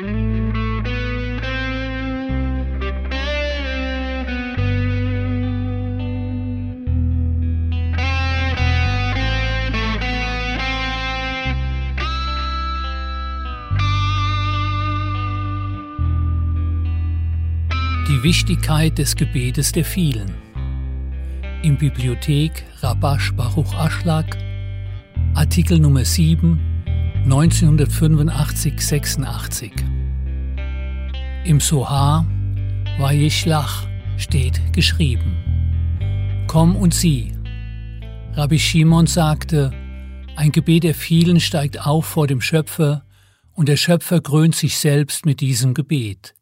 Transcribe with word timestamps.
Die 0.00 0.06
Wichtigkeit 18.22 18.96
des 18.96 19.14
Gebetes 19.14 19.72
der 19.72 19.84
vielen. 19.84 20.32
Im 21.62 21.76
Bibliothek 21.76 22.64
Rabash 22.78 23.34
Baruch 23.34 23.74
Aschlag, 23.74 24.38
Artikel 25.34 25.78
Nummer 25.78 26.06
7, 26.06 26.69
1985-86. 27.26 29.72
Im 31.44 31.60
Sohar 31.60 32.24
Vayishlach 32.98 33.86
steht 34.16 34.72
geschrieben: 34.72 35.36
Komm 36.46 36.76
und 36.76 36.94
sieh. 36.94 37.34
Rabbi 38.32 38.58
Shimon 38.58 39.06
sagte, 39.06 39.70
ein 40.36 40.52
Gebet 40.52 40.84
der 40.84 40.94
vielen 40.94 41.40
steigt 41.40 41.86
auf 41.86 42.06
vor 42.06 42.26
dem 42.26 42.40
Schöpfer, 42.40 43.04
und 43.52 43.68
der 43.68 43.76
Schöpfer 43.76 44.20
krönt 44.20 44.54
sich 44.54 44.78
selbst 44.78 45.26
mit 45.26 45.40
diesem 45.40 45.74
Gebet 45.74 46.34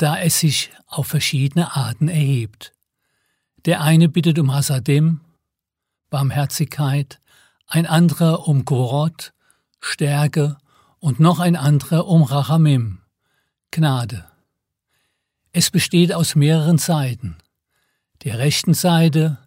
da 0.00 0.18
es 0.18 0.40
sich 0.40 0.70
auf 0.86 1.08
verschiedene 1.08 1.76
Arten 1.76 2.08
erhebt. 2.08 2.72
Der 3.66 3.82
eine 3.82 4.08
bittet 4.08 4.38
um 4.38 4.52
Hasadim, 4.52 5.20
Barmherzigkeit, 6.08 7.20
ein 7.66 7.84
anderer 7.84 8.48
um 8.48 8.64
Gorot, 8.64 9.34
Stärke 9.80 10.58
und 10.98 11.20
noch 11.20 11.40
ein 11.40 11.56
anderer 11.56 12.06
um 12.06 12.22
Rachamim, 12.22 12.98
Gnade. 13.70 14.26
Es 15.52 15.70
besteht 15.70 16.12
aus 16.12 16.34
mehreren 16.34 16.78
Seiten, 16.78 17.36
der 18.22 18.38
rechten 18.38 18.74
Seite, 18.74 19.38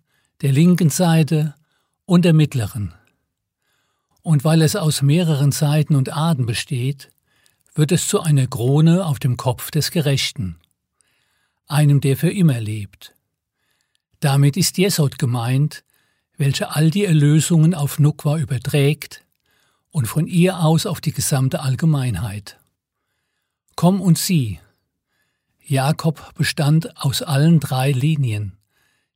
der 0.42 0.52
linken 0.52 0.90
Seite 0.90 1.56
und 2.06 2.26
der 2.26 2.34
mittleren. 2.34 2.94
Und 4.22 4.44
weil 4.44 4.62
es 4.62 4.76
aus 4.76 5.02
mehreren 5.02 5.52
Seiten 5.52 5.96
und 5.96 6.12
Arten 6.12 6.46
besteht, 6.46 7.10
wird 7.76 7.92
es 7.92 8.08
zu 8.08 8.22
einer 8.22 8.48
Krone 8.48 9.06
auf 9.06 9.20
dem 9.20 9.38
Kopf 9.38 9.72
des 9.72 9.92
Gerechten, 9.92 10.58
einem, 11.68 12.02
der 12.02 12.18
für 12.18 12.32
immer 12.32 12.60
lebt. 12.60 13.16
Damit 14.20 14.58
ist 14.58 14.78
Jesod 14.78 15.20
gemeint, 15.20 15.84
welche 16.38 16.76
all 16.76 16.90
die 16.90 17.06
Erlösungen 17.06 17.76
auf 17.76 18.00
Nukwa 18.00 18.38
überträgt 18.38 19.23
und 19.94 20.08
von 20.08 20.26
ihr 20.26 20.60
aus 20.60 20.88
auf 20.88 21.00
die 21.00 21.14
gesamte 21.14 21.62
Allgemeinheit. 21.62 22.60
Komm 23.76 24.02
und 24.02 24.18
sieh. 24.18 24.60
Jakob 25.64 26.34
bestand 26.34 26.98
aus 26.98 27.22
allen 27.22 27.60
drei 27.60 27.92
Linien. 27.92 28.58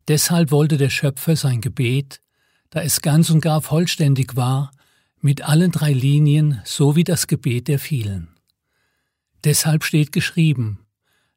Deshalb 0.08 0.52
wollte 0.52 0.78
der 0.78 0.92
Schöpfer 0.92 1.36
sein 1.36 1.62
Gebet, 1.62 2.22
da 2.70 2.82
es 2.82 3.02
ganz 3.02 3.32
und 3.32 3.42
gar 3.42 3.62
vollständig 3.62 4.36
war, 4.36 4.72
mit 5.20 5.42
allen 5.42 5.72
drei 5.72 5.92
Linien 5.92 6.62
so 6.64 6.96
wie 6.96 7.04
das 7.04 7.26
Gebet 7.26 7.68
der 7.68 7.80
vielen. 7.80 8.30
Deshalb 9.44 9.84
steht 9.84 10.12
geschrieben, 10.12 10.86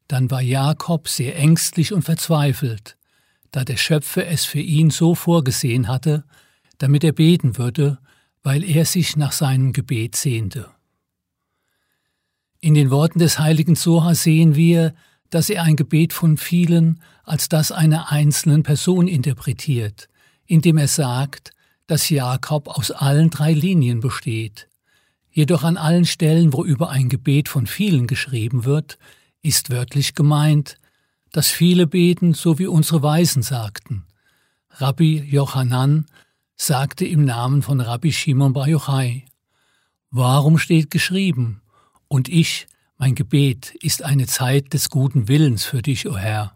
dann 0.07 0.29
war 0.29 0.41
Jakob 0.41 1.07
sehr 1.07 1.35
ängstlich 1.35 1.93
und 1.93 2.03
verzweifelt, 2.03 2.95
da 3.49 3.63
der 3.63 3.77
Schöpfer 3.77 4.27
es 4.27 4.45
für 4.45 4.59
ihn 4.59 4.91
so 4.91 5.15
vorgesehen 5.15 5.87
hatte, 5.87 6.25
damit 6.77 7.03
er 7.03 7.13
beten 7.13 7.57
würde, 7.57 7.97
weil 8.43 8.63
er 8.63 8.85
sich 8.85 9.15
nach 9.15 9.31
seinem 9.31 9.73
Gebet 9.73 10.15
sehnte. 10.15 10.69
In 12.59 12.73
den 12.73 12.91
Worten 12.91 13.19
des 13.19 13.39
heiligen 13.39 13.75
Soha 13.75 14.15
sehen 14.15 14.55
wir, 14.55 14.93
dass 15.29 15.49
er 15.49 15.63
ein 15.63 15.75
Gebet 15.75 16.13
von 16.13 16.37
vielen 16.37 17.01
als 17.23 17.49
das 17.49 17.71
einer 17.71 18.11
einzelnen 18.11 18.63
Person 18.63 19.07
interpretiert, 19.07 20.09
indem 20.45 20.77
er 20.77 20.87
sagt, 20.87 21.51
dass 21.87 22.09
Jakob 22.09 22.67
aus 22.67 22.91
allen 22.91 23.29
drei 23.29 23.53
Linien 23.53 23.99
besteht, 23.99 24.67
Jedoch 25.31 25.63
an 25.63 25.77
allen 25.77 26.05
Stellen, 26.05 26.51
wo 26.51 26.65
über 26.65 26.89
ein 26.89 27.07
Gebet 27.07 27.47
von 27.47 27.65
vielen 27.65 28.05
geschrieben 28.05 28.65
wird, 28.65 28.97
ist 29.41 29.69
wörtlich 29.69 30.13
gemeint, 30.13 30.77
dass 31.31 31.47
viele 31.47 31.87
beten, 31.87 32.33
so 32.33 32.59
wie 32.59 32.67
unsere 32.67 33.01
Weisen 33.01 33.41
sagten. 33.41 34.03
Rabbi 34.71 35.19
Jochanan 35.19 36.05
sagte 36.61 37.05
im 37.05 37.25
Namen 37.25 37.63
von 37.63 37.81
Rabbi 37.81 38.13
Shimon 38.13 38.53
Bar 38.53 38.67
Yochai, 38.67 39.25
Warum 40.11 40.59
steht 40.59 40.91
geschrieben, 40.91 41.61
und 42.07 42.29
ich, 42.29 42.67
mein 42.99 43.15
Gebet, 43.15 43.73
ist 43.81 44.03
eine 44.03 44.27
Zeit 44.27 44.71
des 44.73 44.91
guten 44.91 45.27
Willens 45.27 45.65
für 45.65 45.81
dich, 45.81 46.07
o 46.07 46.15
Herr. 46.15 46.55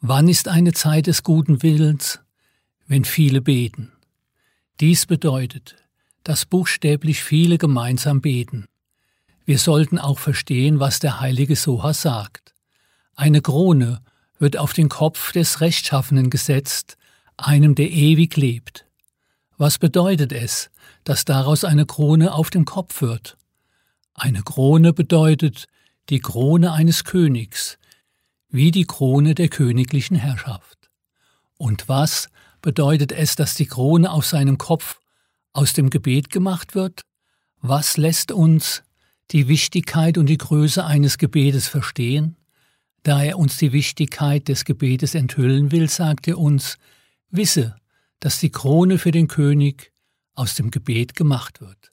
Wann 0.00 0.28
ist 0.28 0.46
eine 0.46 0.72
Zeit 0.72 1.08
des 1.08 1.24
guten 1.24 1.64
Willens? 1.64 2.20
Wenn 2.86 3.04
viele 3.04 3.40
beten. 3.40 3.90
Dies 4.78 5.04
bedeutet, 5.04 5.74
dass 6.22 6.46
buchstäblich 6.46 7.24
viele 7.24 7.58
gemeinsam 7.58 8.20
beten. 8.20 8.66
Wir 9.44 9.58
sollten 9.58 9.98
auch 9.98 10.20
verstehen, 10.20 10.78
was 10.78 11.00
der 11.00 11.18
heilige 11.18 11.56
Soha 11.56 11.92
sagt. 11.92 12.54
Eine 13.16 13.42
Krone 13.42 14.00
wird 14.38 14.56
auf 14.56 14.74
den 14.74 14.88
Kopf 14.88 15.32
des 15.32 15.60
Rechtschaffenen 15.60 16.30
gesetzt, 16.30 16.96
einem, 17.36 17.74
der 17.74 17.90
ewig 17.90 18.36
lebt. 18.36 18.84
Was 19.58 19.78
bedeutet 19.78 20.32
es, 20.32 20.70
dass 21.02 21.24
daraus 21.24 21.64
eine 21.64 21.84
Krone 21.84 22.32
auf 22.32 22.48
dem 22.48 22.64
Kopf 22.64 23.02
wird? 23.02 23.36
Eine 24.14 24.42
Krone 24.42 24.92
bedeutet 24.92 25.66
die 26.10 26.20
Krone 26.20 26.72
eines 26.72 27.02
Königs, 27.02 27.76
wie 28.48 28.70
die 28.70 28.84
Krone 28.84 29.34
der 29.34 29.48
königlichen 29.48 30.16
Herrschaft. 30.16 30.90
Und 31.56 31.88
was 31.88 32.28
bedeutet 32.62 33.10
es, 33.10 33.34
dass 33.34 33.56
die 33.56 33.66
Krone 33.66 34.12
auf 34.12 34.24
seinem 34.26 34.58
Kopf 34.58 35.00
aus 35.52 35.72
dem 35.72 35.90
Gebet 35.90 36.30
gemacht 36.30 36.76
wird? 36.76 37.00
Was 37.60 37.96
lässt 37.96 38.30
uns 38.30 38.84
die 39.32 39.48
Wichtigkeit 39.48 40.18
und 40.18 40.26
die 40.26 40.38
Größe 40.38 40.84
eines 40.84 41.18
Gebetes 41.18 41.66
verstehen? 41.66 42.36
Da 43.02 43.24
er 43.24 43.38
uns 43.38 43.56
die 43.56 43.72
Wichtigkeit 43.72 44.46
des 44.46 44.64
Gebetes 44.64 45.16
enthüllen 45.16 45.72
will, 45.72 45.88
sagt 45.88 46.28
er 46.28 46.38
uns, 46.38 46.78
wisse, 47.30 47.74
dass 48.20 48.40
die 48.40 48.50
Krone 48.50 48.98
für 48.98 49.10
den 49.10 49.28
König 49.28 49.92
aus 50.34 50.54
dem 50.54 50.70
Gebet 50.70 51.14
gemacht 51.14 51.60
wird. 51.60 51.92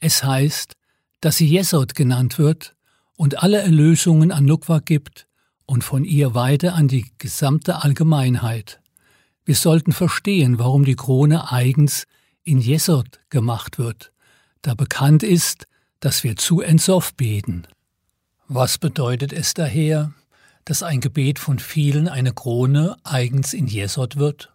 Es 0.00 0.24
heißt, 0.24 0.74
dass 1.20 1.36
sie 1.36 1.46
Jesod 1.46 1.94
genannt 1.94 2.38
wird 2.38 2.74
und 3.16 3.42
alle 3.42 3.58
Erlösungen 3.60 4.32
an 4.32 4.44
Nukwa 4.44 4.80
gibt 4.80 5.26
und 5.66 5.84
von 5.84 6.04
ihr 6.04 6.34
weiter 6.34 6.74
an 6.74 6.88
die 6.88 7.06
gesamte 7.18 7.82
Allgemeinheit. 7.82 8.80
Wir 9.44 9.54
sollten 9.54 9.92
verstehen, 9.92 10.58
warum 10.58 10.84
die 10.84 10.96
Krone 10.96 11.50
eigens 11.50 12.06
in 12.44 12.58
Jesod 12.58 13.20
gemacht 13.30 13.78
wird, 13.78 14.12
da 14.62 14.74
bekannt 14.74 15.22
ist, 15.22 15.66
dass 16.00 16.24
wir 16.24 16.36
zu 16.36 16.60
Ensof 16.60 17.14
beten. 17.14 17.66
Was 18.48 18.78
bedeutet 18.78 19.32
es 19.32 19.54
daher, 19.54 20.12
dass 20.64 20.82
ein 20.82 21.00
Gebet 21.00 21.38
von 21.38 21.58
vielen 21.58 22.08
eine 22.08 22.32
Krone 22.32 22.96
eigens 23.04 23.52
in 23.52 23.66
Jesod 23.66 24.16
wird? 24.16 24.51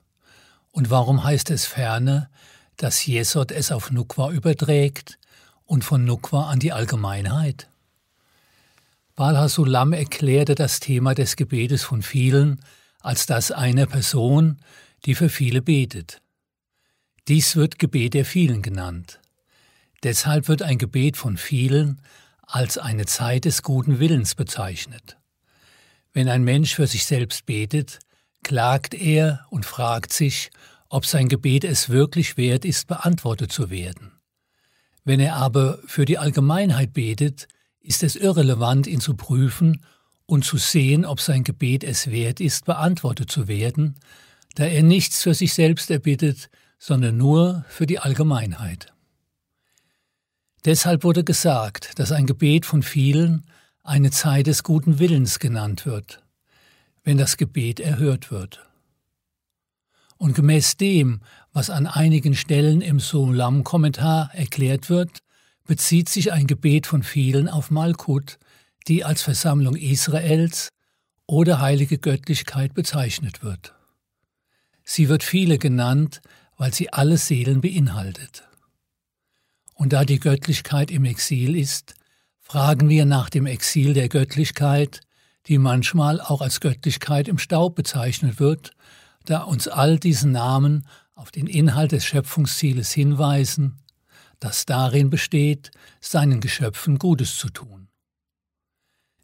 Und 0.77 0.91
warum 0.91 1.23
heißt 1.23 1.49
es 1.49 1.65
ferne, 1.65 2.29
dass 2.75 3.03
Jesod 3.03 3.51
es 3.51 3.71
auf 3.71 3.89
Nukwa 3.89 4.29
überträgt 4.29 5.17
und 5.65 5.83
von 5.83 6.05
Nukwa 6.05 6.51
an 6.51 6.59
die 6.59 6.71
Allgemeinheit? 6.71 7.67
Baal 9.15 9.39
Hasulam 9.39 9.91
erklärte 9.91 10.53
das 10.53 10.79
Thema 10.79 11.15
des 11.15 11.35
Gebetes 11.35 11.81
von 11.81 12.03
vielen 12.03 12.61
als 12.99 13.25
das 13.25 13.51
einer 13.51 13.87
Person, 13.87 14.59
die 15.05 15.15
für 15.15 15.29
viele 15.29 15.63
betet. 15.63 16.21
Dies 17.27 17.55
wird 17.55 17.79
Gebet 17.79 18.13
der 18.13 18.23
vielen 18.23 18.61
genannt. 18.61 19.19
Deshalb 20.03 20.47
wird 20.47 20.61
ein 20.61 20.77
Gebet 20.77 21.17
von 21.17 21.37
vielen 21.37 22.03
als 22.43 22.77
eine 22.77 23.07
Zeit 23.07 23.45
des 23.45 23.63
guten 23.63 23.97
Willens 23.97 24.35
bezeichnet. 24.35 25.17
Wenn 26.13 26.29
ein 26.29 26.43
Mensch 26.43 26.75
für 26.75 26.85
sich 26.85 27.07
selbst 27.07 27.47
betet, 27.47 27.97
klagt 28.43 28.93
er 28.93 29.45
und 29.49 29.65
fragt 29.65 30.13
sich, 30.13 30.51
ob 30.89 31.05
sein 31.05 31.27
Gebet 31.27 31.63
es 31.63 31.89
wirklich 31.89 32.37
wert 32.37 32.65
ist, 32.65 32.87
beantwortet 32.87 33.51
zu 33.51 33.69
werden. 33.69 34.11
Wenn 35.03 35.19
er 35.19 35.35
aber 35.35 35.79
für 35.85 36.05
die 36.05 36.17
Allgemeinheit 36.17 36.93
betet, 36.93 37.47
ist 37.79 38.03
es 38.03 38.15
irrelevant, 38.15 38.87
ihn 38.87 38.99
zu 38.99 39.15
prüfen 39.15 39.85
und 40.25 40.43
zu 40.43 40.57
sehen, 40.57 41.05
ob 41.05 41.21
sein 41.21 41.43
Gebet 41.43 41.83
es 41.83 42.11
wert 42.11 42.39
ist, 42.41 42.65
beantwortet 42.65 43.31
zu 43.31 43.47
werden, 43.47 43.95
da 44.55 44.65
er 44.65 44.83
nichts 44.83 45.23
für 45.23 45.33
sich 45.33 45.53
selbst 45.53 45.89
erbittet, 45.89 46.49
sondern 46.79 47.17
nur 47.17 47.65
für 47.69 47.85
die 47.85 47.99
Allgemeinheit. 47.99 48.93
Deshalb 50.65 51.03
wurde 51.03 51.23
gesagt, 51.23 51.97
dass 51.97 52.11
ein 52.11 52.27
Gebet 52.27 52.65
von 52.65 52.83
vielen 52.83 53.45
eine 53.83 54.11
Zeit 54.11 54.47
des 54.47 54.63
guten 54.63 54.99
Willens 54.99 55.39
genannt 55.39 55.85
wird, 55.85 56.21
wenn 57.07 57.17
das 57.17 57.37
Gebet 57.37 57.79
erhört 57.79 58.31
wird. 58.31 58.67
Und 60.17 60.35
gemäß 60.35 60.75
dem, 60.75 61.21
was 61.53 61.69
an 61.69 61.87
einigen 61.87 62.35
Stellen 62.35 62.81
im 62.81 62.99
Sulam-Kommentar 62.99 64.31
erklärt 64.33 64.89
wird, 64.89 65.19
bezieht 65.65 66.09
sich 66.09 66.33
ein 66.33 66.47
Gebet 66.47 66.85
von 66.85 67.03
vielen 67.03 67.47
auf 67.47 67.71
Malkut, 67.71 68.39
die 68.89 69.05
als 69.05 69.21
Versammlung 69.21 69.77
Israels 69.77 70.67
oder 71.27 71.61
heilige 71.61 71.97
Göttlichkeit 71.97 72.73
bezeichnet 72.73 73.41
wird. 73.41 73.73
Sie 74.83 75.07
wird 75.07 75.23
viele 75.23 75.59
genannt, 75.59 76.19
weil 76.57 76.73
sie 76.73 76.91
alle 76.91 77.17
Seelen 77.17 77.61
beinhaltet. 77.61 78.43
Und 79.75 79.93
da 79.93 80.03
die 80.03 80.19
Göttlichkeit 80.19 80.91
im 80.91 81.05
Exil 81.05 81.55
ist, 81.55 81.95
fragen 82.41 82.89
wir 82.89 83.05
nach 83.05 83.29
dem 83.29 83.45
Exil 83.45 83.93
der 83.93 84.09
Göttlichkeit, 84.09 85.06
die 85.47 85.57
manchmal 85.57 86.19
auch 86.19 86.41
als 86.41 86.59
Göttlichkeit 86.59 87.27
im 87.27 87.37
Staub 87.37 87.75
bezeichnet 87.75 88.39
wird, 88.39 88.71
da 89.25 89.41
uns 89.41 89.67
all 89.67 89.99
diese 89.99 90.27
Namen 90.27 90.85
auf 91.15 91.31
den 91.31 91.47
Inhalt 91.47 91.91
des 91.91 92.05
Schöpfungszieles 92.05 92.91
hinweisen, 92.91 93.79
das 94.39 94.65
darin 94.65 95.09
besteht, 95.09 95.71
seinen 95.99 96.41
Geschöpfen 96.41 96.99
Gutes 96.99 97.37
zu 97.37 97.49
tun. 97.49 97.87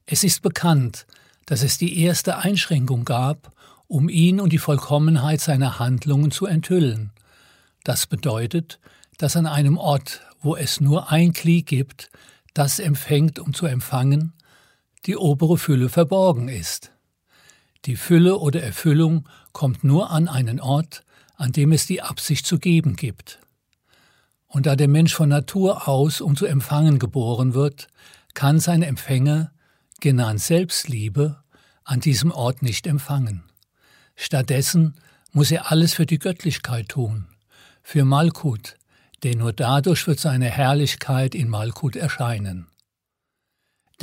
Es 0.06 0.24
ist 0.24 0.42
bekannt, 0.42 1.06
dass 1.46 1.64
es 1.64 1.78
die 1.78 2.00
erste 2.02 2.38
Einschränkung 2.38 3.06
gab, 3.06 3.52
um 3.88 4.10
ihn 4.10 4.40
und 4.40 4.52
die 4.52 4.58
Vollkommenheit 4.58 5.42
seiner 5.42 5.78
Handlungen 5.78 6.31
zu 6.31 6.46
enthüllen. 6.46 7.12
Das 7.84 8.08
bedeutet, 8.08 8.80
dass 9.18 9.36
an 9.36 9.46
einem 9.46 9.78
Ort, 9.78 10.22
wo 10.42 10.56
es 10.56 10.81
nur 10.81 11.12
ein 11.12 11.34
Glied 11.34 11.68
gibt, 11.68 12.10
das 12.54 12.80
empfängt, 12.80 13.40
um 13.40 13.54
zu 13.54 13.66
empfangen, 13.66 14.34
die 15.06 15.18
obere 15.18 15.58
Fülle 15.58 15.90
verborgen 15.90 16.48
ist. 16.48 16.92
Die 17.86 17.96
Fülle 17.96 18.38
oder 18.38 18.64
Erfüllung 18.64 19.28
kommt 19.52 19.84
nur 19.84 20.10
an 20.12 20.28
einen 20.28 20.60
Ort, 20.60 21.04
an 21.36 21.52
dem 21.52 21.72
es 21.72 21.86
die 21.86 22.02
Absicht 22.02 22.46
zu 22.46 22.60
geben 22.60 22.96
gibt. 22.96 23.40
Und 24.48 24.66
da 24.66 24.76
der 24.76 24.88
Mensch 24.88 25.14
von 25.14 25.30
Natur 25.30 25.88
aus 25.88 26.22
um 26.22 26.36
zu 26.36 26.46
empfangen 26.46 27.00
geboren 27.00 27.54
wird, 27.54 27.88
kann 28.34 28.60
sein 28.60 28.84
Empfänger, 28.84 29.52
genannt 30.00 30.40
Selbstliebe, 30.40 31.44
an 31.84 32.00
diesem 32.00 32.32
Ort 32.32 32.62
nicht 32.62 32.88
empfangen. 32.88 33.44
Stattdessen 34.16 34.96
muss 35.32 35.52
er 35.52 35.72
alles 35.72 35.94
für 35.94 36.06
die 36.06 36.20
Göttlichkeit 36.20 36.90
tun, 36.90 37.26
für 37.82 38.06
Malkut, 38.06 38.76
denn 39.24 39.40
nur 39.40 39.54
dadurch 39.54 40.08
wird 40.08 40.20
seine 40.20 40.50
Herrlichkeit 40.50 41.36
in 41.36 41.50
Malkut 41.50 41.96
erscheinen. 41.96 42.68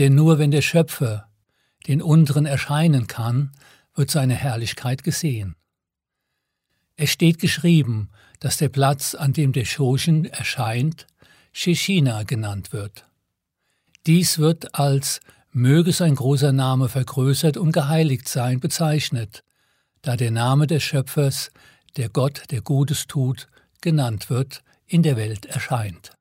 Denn 0.00 0.14
nur 0.14 0.38
wenn 0.38 0.50
der 0.50 0.62
Schöpfer 0.62 1.28
den 1.86 2.00
unteren 2.00 2.46
erscheinen 2.46 3.06
kann, 3.06 3.52
wird 3.94 4.10
seine 4.10 4.34
Herrlichkeit 4.34 5.04
gesehen. 5.04 5.56
Es 6.96 7.10
steht 7.10 7.38
geschrieben, 7.38 8.08
dass 8.38 8.56
der 8.56 8.70
Platz, 8.70 9.14
an 9.14 9.34
dem 9.34 9.52
der 9.52 9.66
Shoshin 9.66 10.24
erscheint, 10.24 11.06
Sheshina 11.52 12.22
genannt 12.22 12.72
wird. 12.72 13.04
Dies 14.06 14.38
wird 14.38 14.74
als 14.74 15.20
möge 15.52 15.92
sein 15.92 16.14
großer 16.14 16.52
Name 16.52 16.88
vergrößert 16.88 17.58
und 17.58 17.72
geheiligt 17.72 18.26
sein 18.26 18.58
bezeichnet, 18.58 19.44
da 20.00 20.16
der 20.16 20.30
Name 20.30 20.66
des 20.66 20.82
Schöpfers, 20.82 21.50
der 21.98 22.08
Gott, 22.08 22.44
der 22.50 22.62
Gutes 22.62 23.06
tut, 23.06 23.48
genannt 23.82 24.30
wird, 24.30 24.62
in 24.86 25.02
der 25.02 25.18
Welt 25.18 25.44
erscheint. 25.44 26.12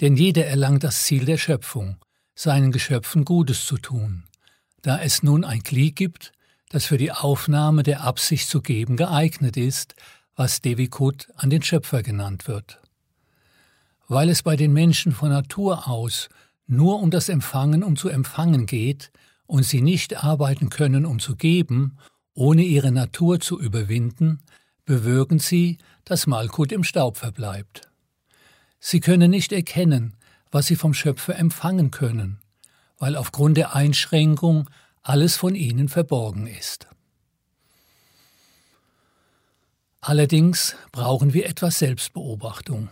Denn 0.00 0.16
jeder 0.16 0.46
erlangt 0.46 0.82
das 0.82 1.04
Ziel 1.04 1.26
der 1.26 1.36
Schöpfung, 1.36 1.98
seinen 2.38 2.70
Geschöpfen 2.70 3.24
Gutes 3.24 3.66
zu 3.66 3.78
tun, 3.78 4.22
da 4.82 5.00
es 5.00 5.24
nun 5.24 5.42
ein 5.42 5.58
Glied 5.58 5.96
gibt, 5.96 6.32
das 6.68 6.84
für 6.84 6.96
die 6.96 7.10
Aufnahme 7.10 7.82
der 7.82 8.02
Absicht 8.02 8.48
zu 8.48 8.62
geben 8.62 8.96
geeignet 8.96 9.56
ist, 9.56 9.96
was 10.36 10.60
Devikut 10.60 11.26
an 11.34 11.50
den 11.50 11.62
Schöpfer 11.62 12.04
genannt 12.04 12.46
wird. 12.46 12.80
Weil 14.06 14.28
es 14.28 14.44
bei 14.44 14.54
den 14.54 14.72
Menschen 14.72 15.10
von 15.10 15.30
Natur 15.30 15.88
aus 15.88 16.28
nur 16.68 17.00
um 17.00 17.10
das 17.10 17.28
Empfangen 17.28 17.82
um 17.82 17.96
zu 17.96 18.08
empfangen 18.08 18.66
geht 18.66 19.10
und 19.48 19.64
sie 19.64 19.80
nicht 19.80 20.22
arbeiten 20.22 20.70
können, 20.70 21.06
um 21.06 21.18
zu 21.18 21.34
geben, 21.34 21.98
ohne 22.34 22.62
ihre 22.62 22.92
Natur 22.92 23.40
zu 23.40 23.58
überwinden, 23.58 24.38
bewirken 24.84 25.40
sie, 25.40 25.78
dass 26.04 26.28
Malkut 26.28 26.70
im 26.70 26.84
Staub 26.84 27.16
verbleibt. 27.16 27.90
Sie 28.78 29.00
können 29.00 29.32
nicht 29.32 29.52
erkennen, 29.52 30.14
was 30.50 30.66
sie 30.66 30.76
vom 30.76 30.94
Schöpfer 30.94 31.36
empfangen 31.36 31.90
können, 31.90 32.38
weil 32.98 33.16
aufgrund 33.16 33.56
der 33.56 33.74
Einschränkung 33.74 34.68
alles 35.02 35.36
von 35.36 35.54
ihnen 35.54 35.88
verborgen 35.88 36.46
ist. 36.46 36.86
Allerdings 40.00 40.76
brauchen 40.92 41.34
wir 41.34 41.46
etwas 41.46 41.78
Selbstbeobachtung. 41.78 42.88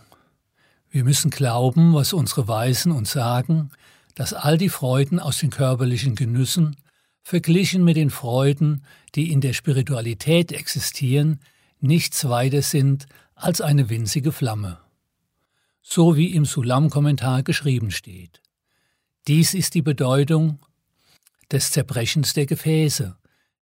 Wir 0.89 1.03
müssen 1.03 1.31
glauben, 1.31 1.93
was 1.93 2.13
unsere 2.13 2.47
Weisen 2.47 2.91
uns 2.91 3.11
sagen, 3.11 3.71
dass 4.15 4.33
all 4.33 4.57
die 4.57 4.69
Freuden 4.69 5.19
aus 5.19 5.39
den 5.39 5.49
körperlichen 5.49 6.15
Genüssen, 6.15 6.75
verglichen 7.23 7.83
mit 7.83 7.97
den 7.97 8.09
Freuden, 8.09 8.83
die 9.15 9.31
in 9.31 9.41
der 9.41 9.53
Spiritualität 9.53 10.51
existieren, 10.51 11.39
nichts 11.79 12.27
weiter 12.27 12.61
sind 12.61 13.05
als 13.35 13.61
eine 13.61 13.89
winzige 13.89 14.31
Flamme. 14.31 14.79
So 15.89 16.17
wie 16.17 16.33
im 16.33 16.43
Sulam-Kommentar 16.43 17.43
geschrieben 17.43 17.91
steht. 17.91 18.41
Dies 19.29 19.53
ist 19.53 19.73
die 19.73 19.81
Bedeutung 19.81 20.59
des 21.49 21.71
Zerbrechens 21.71 22.33
der 22.33 22.45
Gefäße, 22.45 23.15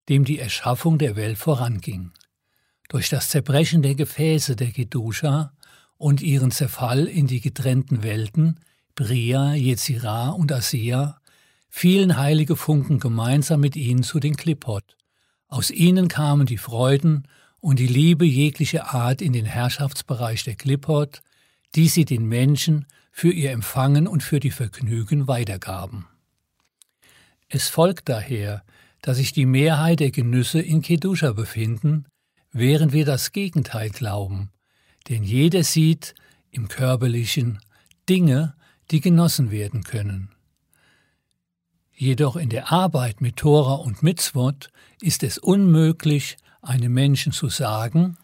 dem 0.08 0.24
die 0.24 0.40
Erschaffung 0.40 0.98
der 0.98 1.14
Welt 1.14 1.38
voranging. 1.38 2.10
Durch 2.88 3.10
das 3.10 3.30
Zerbrechen 3.30 3.80
der 3.80 3.94
Gefäße 3.94 4.56
der 4.56 4.72
Gedusha 4.72 5.52
und 5.98 6.20
ihren 6.20 6.50
Zerfall 6.50 7.06
in 7.06 7.28
die 7.28 7.40
getrennten 7.40 8.02
Welten, 8.02 8.58
Bria, 8.96 9.54
Yetzirah 9.54 10.30
und 10.30 10.50
Asiya, 10.50 11.20
fielen 11.68 12.16
heilige 12.16 12.56
Funken 12.56 12.98
gemeinsam 12.98 13.60
mit 13.60 13.76
ihnen 13.76 14.02
zu 14.02 14.18
den 14.18 14.34
Klippot. 14.34 14.96
Aus 15.46 15.70
ihnen 15.70 16.08
kamen 16.08 16.46
die 16.46 16.58
Freuden 16.58 17.28
und 17.60 17.78
die 17.78 17.86
Liebe 17.86 18.24
jeglicher 18.24 18.92
Art 18.92 19.22
in 19.22 19.32
den 19.32 19.46
Herrschaftsbereich 19.46 20.42
der 20.42 20.56
Klippot, 20.56 21.22
die 21.74 21.88
sie 21.88 22.04
den 22.04 22.26
Menschen 22.26 22.86
für 23.10 23.30
ihr 23.30 23.50
Empfangen 23.50 24.06
und 24.06 24.22
für 24.22 24.40
die 24.40 24.50
Vergnügen 24.50 25.26
weitergaben. 25.26 26.06
Es 27.48 27.68
folgt 27.68 28.08
daher, 28.08 28.62
dass 29.02 29.18
sich 29.18 29.32
die 29.32 29.46
Mehrheit 29.46 30.00
der 30.00 30.10
Genüsse 30.10 30.60
in 30.60 30.82
Kedusha 30.82 31.32
befinden, 31.32 32.06
während 32.52 32.92
wir 32.92 33.04
das 33.04 33.32
Gegenteil 33.32 33.90
glauben, 33.90 34.50
denn 35.08 35.22
jeder 35.22 35.62
sieht 35.62 36.14
im 36.50 36.68
körperlichen 36.68 37.60
Dinge, 38.08 38.54
die 38.90 39.00
genossen 39.00 39.50
werden 39.50 39.84
können. 39.84 40.30
Jedoch 41.92 42.36
in 42.36 42.50
der 42.50 42.72
Arbeit 42.72 43.20
mit 43.20 43.36
Tora 43.36 43.74
und 43.74 44.02
Mitzvot 44.02 44.68
ist 45.00 45.22
es 45.22 45.38
unmöglich, 45.38 46.36
einem 46.60 46.92
Menschen 46.92 47.32
zu 47.32 47.48
sagen, 47.48 48.18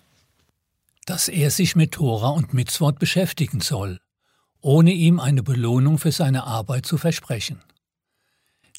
dass 1.05 1.29
er 1.29 1.51
sich 1.51 1.77
mit 1.77 1.93
Tora 1.93 2.29
und 2.29 2.55
Mitzvot 2.55 2.99
beschäftigen 2.99 3.61
soll, 3.61 4.01
ohne 4.61 4.93
ihm 4.93 5.19
eine 5.19 5.43
Belohnung 5.43 5.99
für 5.99 6.13
seine 6.13 6.45
Arbeit 6.45 6.87
zu 6.87 6.97
versprechen. 6.97 7.61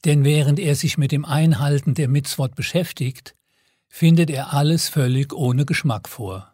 Denn 0.05 0.23
während 0.23 0.59
er 0.59 0.75
sich 0.75 0.97
mit 0.97 1.11
dem 1.11 1.25
Einhalten 1.25 1.93
der 1.93 2.07
Mitzvot 2.07 2.55
beschäftigt, 2.55 3.35
findet 3.87 4.29
er 4.29 4.53
alles 4.53 4.89
völlig 4.89 5.33
ohne 5.33 5.65
Geschmack 5.65 6.09
vor. 6.09 6.53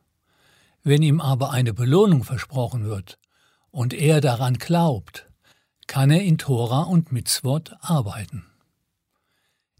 Wenn 0.83 1.01
ihm 1.01 1.21
aber 1.21 1.51
eine 1.51 1.73
Belohnung 1.73 2.23
versprochen 2.23 2.85
wird 2.85 3.19
und 3.71 3.93
er 3.93 4.21
daran 4.21 4.55
glaubt, 4.55 5.29
kann 5.87 6.11
er 6.11 6.21
in 6.21 6.37
Tora 6.37 6.83
und 6.83 7.11
Mitzvot 7.11 7.75
arbeiten. 7.81 8.45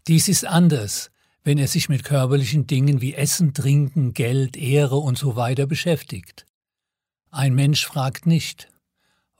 Dies 0.08 0.28
ist 0.28 0.44
anders, 0.44 1.10
wenn 1.42 1.58
er 1.58 1.68
sich 1.68 1.88
mit 1.88 2.04
körperlichen 2.04 2.66
Dingen 2.66 3.00
wie 3.00 3.14
Essen, 3.14 3.54
Trinken, 3.54 4.12
Geld, 4.12 4.56
Ehre 4.56 4.96
und 4.96 5.16
so 5.18 5.36
weiter 5.36 5.66
beschäftigt. 5.66 6.46
Ein 7.30 7.54
Mensch 7.54 7.86
fragt 7.86 8.26
nicht, 8.26 8.68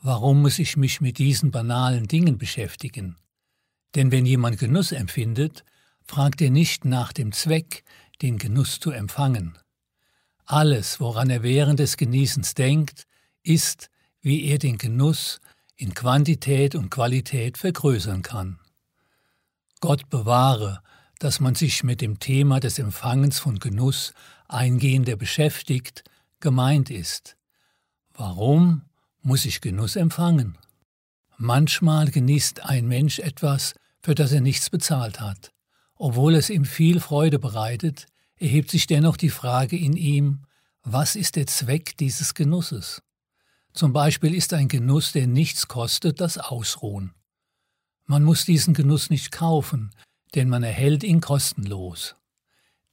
warum 0.00 0.42
muss 0.42 0.59
ich 0.59 0.76
mich 0.76 1.00
mit 1.00 1.19
diesen 1.19 1.50
banalen 1.50 2.09
Dingen 2.09 2.38
beschäftigen? 2.38 3.16
Denn 3.95 4.12
wenn 4.12 4.25
jemand 4.25 4.59
Genuss 4.59 4.92
empfindet, 4.92 5.64
fragt 6.02 6.40
er 6.40 6.50
nicht 6.50 6.85
nach 6.85 7.12
dem 7.12 7.33
Zweck, 7.33 7.85
den 8.23 8.38
Genuss 8.38 8.80
zu 8.80 8.90
empfangen. 8.90 9.59
Alles, 10.47 11.00
woran 11.00 11.30
er 11.30 11.42
während 11.42 11.80
des 11.80 11.97
Genießens 11.97 12.54
denkt, 12.54 13.07
ist, 13.42 13.90
wie 14.21 14.45
er 14.47 14.59
den 14.59 14.78
Genuss 14.78 15.40
in 15.76 15.95
Quantität 15.95 16.75
und 16.75 16.90
Qualität 16.90 17.57
vergrößern 17.57 18.23
kann. 18.23 18.59
Gott 19.80 20.11
bewahre, 20.11 20.83
dass 21.21 21.39
man 21.39 21.55
sich 21.55 21.85
mit 21.85 22.00
dem 22.00 22.19
Thema 22.19 22.61
des 22.61 22.79
Empfangens 22.79 23.39
von 23.39 23.59
Genuss 23.59 24.15
eingehender 24.49 25.17
beschäftigt, 25.17 26.03
gemeint 26.41 26.91
ist. 26.91 27.37
Warum 28.15 28.83
muss 29.23 29.45
ich 29.45 29.61
Genuss 29.61 29.97
empfangen? 29.97 30.57
Manchmal 31.37 32.11
genießt 32.11 32.65
ein 32.65 32.89
Mensch 32.89 33.19
etwas, 33.19 33.75
für 34.03 34.15
das 34.15 34.33
er 34.33 34.41
nichts 34.41 34.71
bezahlt 34.71 35.21
hat. 35.21 35.53
Obwohl 35.95 36.35
es 36.35 36.49
ihm 36.49 36.65
viel 36.65 37.00
Freude 37.00 37.39
bereitet, 37.39 38.07
erhebt 38.37 38.71
sich 38.71 38.87
dennoch 38.87 39.19
die 39.19 39.29
Frage 39.29 39.77
in 39.77 39.97
ihm, 39.97 40.47
was 40.83 41.17
ist 41.17 41.37
der 41.37 41.47
Zweck 41.47 41.99
dieses 41.99 42.33
Genusses? 42.33 43.03
Zum 43.75 43.93
Beispiel 43.93 44.35
ist 44.35 44.55
ein 44.55 44.69
Genuss, 44.69 45.12
der 45.12 45.27
nichts 45.27 45.69
kostet, 45.69 46.21
das 46.23 46.39
Ausruhen. 46.39 47.12
Man 48.07 48.25
muss 48.25 48.47
diesen 48.47 48.73
Genuss 48.73 49.11
nicht 49.11 49.31
kaufen, 49.31 49.91
denn 50.35 50.49
man 50.49 50.63
erhält 50.63 51.05
ihn 51.05 51.21
kostenlos. 51.21 52.17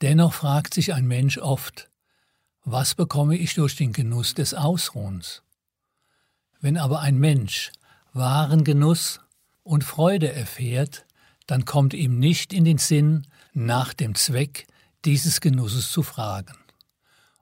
Dennoch 0.01 0.33
fragt 0.33 0.73
sich 0.73 0.93
ein 0.93 1.07
Mensch 1.07 1.37
oft, 1.37 1.89
was 2.63 2.95
bekomme 2.95 3.37
ich 3.37 3.53
durch 3.53 3.75
den 3.75 3.93
Genuss 3.93 4.33
des 4.33 4.53
Ausruhens? 4.53 5.41
Wenn 6.59 6.77
aber 6.77 6.99
ein 6.99 7.17
Mensch 7.17 7.71
wahren 8.13 8.63
Genuss 8.63 9.19
und 9.63 9.83
Freude 9.83 10.31
erfährt, 10.31 11.05
dann 11.45 11.65
kommt 11.65 11.93
ihm 11.93 12.19
nicht 12.19 12.51
in 12.51 12.65
den 12.65 12.77
Sinn, 12.77 13.25
nach 13.53 13.93
dem 13.93 14.15
Zweck 14.15 14.67
dieses 15.05 15.39
Genusses 15.41 15.91
zu 15.91 16.03
fragen. 16.03 16.53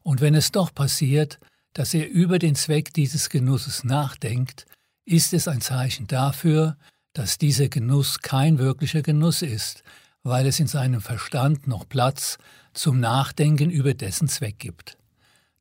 Und 0.03 0.21
wenn 0.21 0.35
es 0.35 0.51
doch 0.51 0.73
passiert, 0.73 1.39
dass 1.73 1.93
er 1.93 2.07
über 2.07 2.39
den 2.39 2.55
Zweck 2.55 2.93
dieses 2.93 3.29
Genusses 3.29 3.83
nachdenkt, 3.83 4.65
ist 5.03 5.33
es 5.33 5.47
ein 5.47 5.61
Zeichen 5.61 6.07
dafür, 6.07 6.77
dass 7.15 7.37
dieser 7.37 7.69
Genuss 7.69 8.19
kein 8.19 8.59
wirklicher 8.59 9.01
Genuss 9.01 9.41
ist, 9.41 9.83
weil 10.23 10.45
es 10.45 10.59
in 10.59 10.67
seinem 10.67 10.99
Verstand 10.99 11.65
noch 11.65 11.87
Platz 11.87 12.37
zum 12.73 12.99
Nachdenken 12.99 13.69
über 13.69 13.93
dessen 13.93 14.27
Zweck 14.27 14.59
gibt. 14.59 14.97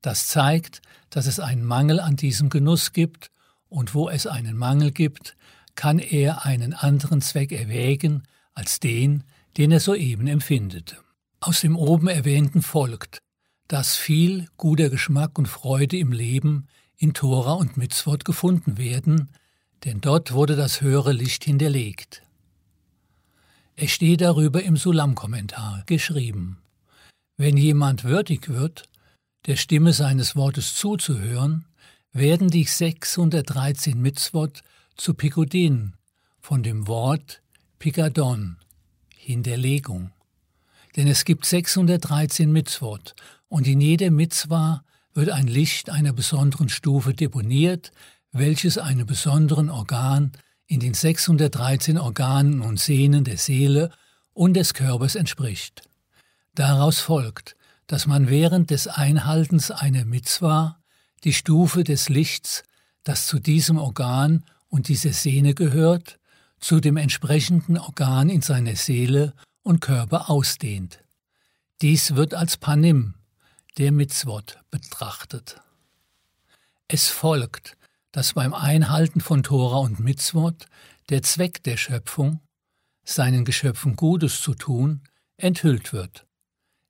Das 0.02 0.26
zeigt, 0.26 0.82
dass 1.10 1.26
es 1.26 1.38
einen 1.38 1.64
Mangel 1.64 2.00
an 2.00 2.16
diesem 2.16 2.50
Genuss 2.50 2.92
gibt, 2.92 3.30
und 3.68 3.94
wo 3.94 4.08
es 4.08 4.26
einen 4.26 4.56
Mangel 4.56 4.90
gibt, 4.92 5.36
kann 5.74 5.98
er 5.98 6.44
einen 6.44 6.74
anderen 6.74 7.20
Zweck 7.20 7.50
erwägen 7.50 8.24
als 8.52 8.78
den, 8.78 9.24
den 9.56 9.72
er 9.72 9.80
soeben 9.80 10.26
empfindet. 10.26 10.96
Aus 11.40 11.60
dem 11.60 11.76
oben 11.76 12.08
erwähnten 12.08 12.62
folgt, 12.62 13.18
dass 13.68 13.96
viel 13.96 14.48
guter 14.56 14.90
Geschmack 14.90 15.38
und 15.38 15.46
Freude 15.46 15.96
im 15.96 16.12
Leben 16.12 16.66
in 16.96 17.14
Tora 17.14 17.54
und 17.54 17.76
Mitzvot 17.76 18.24
gefunden 18.24 18.76
werden, 18.76 19.30
denn 19.84 20.00
dort 20.00 20.32
wurde 20.32 20.56
das 20.56 20.80
höhere 20.80 21.12
Licht 21.12 21.44
hinterlegt. 21.44 22.22
Es 23.76 23.90
steht 23.90 24.20
darüber 24.20 24.62
im 24.62 24.76
Sulam-Kommentar 24.76 25.82
geschrieben. 25.86 26.58
Wenn 27.36 27.56
jemand 27.56 28.04
würdig 28.04 28.48
wird, 28.48 28.84
der 29.46 29.56
Stimme 29.56 29.92
seines 29.92 30.36
Wortes 30.36 30.76
zuzuhören, 30.76 31.66
werden 32.12 32.48
die 32.48 32.64
613 32.64 34.00
Mitzvot 34.00 34.62
zu 34.96 35.14
Pikodin 35.14 35.94
von 36.40 36.62
dem 36.62 36.86
Wort 36.86 37.42
Pikadon, 37.78 38.58
Hinterlegung. 39.16 40.12
Denn 40.96 41.08
es 41.08 41.24
gibt 41.24 41.44
613 41.44 42.52
Mitzvot 42.52 43.16
und 43.48 43.66
in 43.66 43.80
jeder 43.80 44.12
Mitzwa 44.12 44.84
wird 45.12 45.30
ein 45.30 45.48
Licht 45.48 45.90
einer 45.90 46.12
besonderen 46.12 46.68
Stufe 46.68 47.14
deponiert, 47.14 47.90
welches 48.34 48.78
einem 48.78 49.06
besonderen 49.06 49.70
Organ 49.70 50.32
in 50.66 50.80
den 50.80 50.92
613 50.92 51.98
Organen 51.98 52.60
und 52.60 52.80
Sehnen 52.80 53.24
der 53.24 53.38
Seele 53.38 53.90
und 54.32 54.54
des 54.54 54.74
Körpers 54.74 55.14
entspricht. 55.14 55.82
Daraus 56.54 56.98
folgt, 56.98 57.56
dass 57.86 58.06
man 58.06 58.28
während 58.28 58.70
des 58.70 58.88
Einhaltens 58.88 59.70
einer 59.70 60.04
Mitzwa 60.04 60.78
die 61.22 61.32
Stufe 61.32 61.84
des 61.84 62.08
Lichts, 62.08 62.64
das 63.04 63.26
zu 63.26 63.38
diesem 63.38 63.78
Organ 63.78 64.44
und 64.68 64.88
dieser 64.88 65.12
Sehne 65.12 65.54
gehört, 65.54 66.18
zu 66.58 66.80
dem 66.80 66.96
entsprechenden 66.96 67.78
Organ 67.78 68.30
in 68.30 68.42
seiner 68.42 68.74
Seele 68.74 69.34
und 69.62 69.80
Körper 69.80 70.28
ausdehnt. 70.28 71.04
Dies 71.82 72.16
wird 72.16 72.34
als 72.34 72.56
Panim, 72.56 73.14
der 73.78 73.92
Mitzvot, 73.92 74.58
betrachtet. 74.70 75.60
Es 76.88 77.08
folgt, 77.08 77.76
dass 78.14 78.34
beim 78.34 78.54
Einhalten 78.54 79.20
von 79.20 79.42
Tora 79.42 79.78
und 79.78 79.98
Mitzvot 79.98 80.66
der 81.10 81.22
Zweck 81.22 81.64
der 81.64 81.76
Schöpfung, 81.76 82.38
seinen 83.02 83.44
Geschöpfen 83.44 83.96
Gutes 83.96 84.40
zu 84.40 84.54
tun, 84.54 85.02
enthüllt 85.36 85.92
wird. 85.92 86.24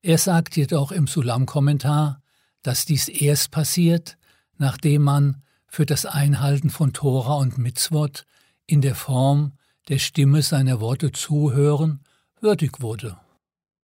Er 0.02 0.18
sagt 0.18 0.54
jedoch 0.54 0.92
im 0.92 1.06
Sulam-Kommentar, 1.06 2.20
dass 2.60 2.84
dies 2.84 3.08
erst 3.08 3.52
passiert, 3.52 4.18
nachdem 4.58 5.00
man 5.00 5.42
für 5.66 5.86
das 5.86 6.04
Einhalten 6.04 6.68
von 6.68 6.92
Tora 6.92 7.36
und 7.36 7.56
Mitzvot 7.56 8.26
in 8.66 8.82
der 8.82 8.94
Form 8.94 9.54
der 9.88 10.00
Stimme 10.00 10.42
seiner 10.42 10.78
Worte 10.78 11.10
zuhören, 11.10 12.04
würdig 12.38 12.82
wurde. 12.82 13.16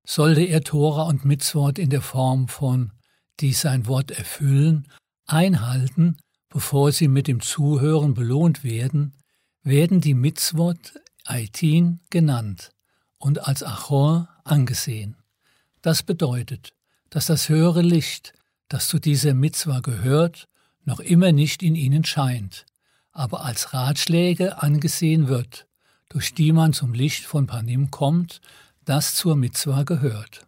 Sollte 0.08 0.42
er 0.42 0.62
Tora 0.64 1.04
und 1.04 1.24
Mitzvot 1.24 1.78
in 1.78 1.92
der 1.92 2.02
Form 2.02 2.48
von 2.48 2.94
die 3.42 3.54
sein 3.54 3.86
Wort 3.86 4.10
erfüllen, 4.10 4.88
einhalten, 5.28 6.18
bevor 6.50 6.92
sie 6.92 7.08
mit 7.08 7.28
dem 7.28 7.42
Zuhören 7.42 8.14
belohnt 8.14 8.64
werden, 8.64 9.14
werden 9.64 10.02
die 10.02 10.14
Mitzvot 10.14 10.94
Aitin 11.26 12.00
genannt 12.10 12.72
und 13.18 13.48
als 13.48 13.64
Achor 13.64 14.30
angesehen. 14.44 15.18
Das 15.82 16.04
bedeutet, 16.04 16.74
dass 17.10 17.26
das 17.26 17.50
höhere 17.50 17.82
Licht, 17.82 18.34
das 18.70 18.88
zu 18.88 19.00
dieser 19.00 19.34
Mitzwa 19.34 19.80
gehört, 19.80 20.48
noch 20.86 21.00
immer 21.00 21.32
nicht 21.32 21.64
in 21.64 21.76
ihnen 21.76 22.06
scheint, 22.06 22.66
aber 23.12 23.44
als 23.44 23.74
Ratschläge 23.74 24.62
angesehen 24.62 25.28
wird, 25.28 25.68
durch 26.10 26.34
die 26.34 26.54
man 26.54 26.74
zum 26.74 26.94
Licht 26.94 27.26
von 27.26 27.48
Panim 27.48 27.92
kommt, 27.92 28.42
das 28.86 29.16
zur 29.16 29.36
Mitzwa 29.36 29.84
gehört. 29.84 30.47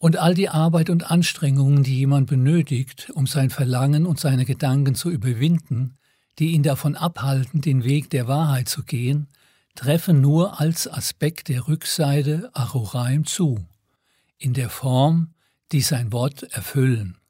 Und 0.00 0.16
all 0.16 0.34
die 0.34 0.48
Arbeit 0.48 0.90
und 0.90 1.08
Anstrengungen, 1.08 1.84
die 1.84 1.96
jemand 1.96 2.28
benötigt, 2.28 3.10
um 3.14 3.28
sein 3.28 3.50
Verlangen 3.50 4.04
und 4.04 4.18
seine 4.18 4.44
Gedanken 4.44 4.96
zu 4.96 5.10
überwinden, 5.10 5.96
die 6.40 6.48
ihn 6.48 6.64
davon 6.64 6.96
abhalten, 6.96 7.60
den 7.60 7.84
Weg 7.84 8.10
der 8.10 8.26
Wahrheit 8.26 8.68
zu 8.68 8.82
gehen, 8.82 9.28
treffen 9.76 10.20
nur 10.20 10.58
als 10.58 10.88
Aspekt 10.88 11.46
der 11.46 11.68
Rückseite 11.68 12.50
Achoraim 12.54 13.24
zu, 13.24 13.64
in 14.38 14.54
der 14.54 14.70
Form, 14.70 15.34
die 15.70 15.80
sein 15.80 16.10
Wort 16.10 16.42
erfüllen 16.42 17.20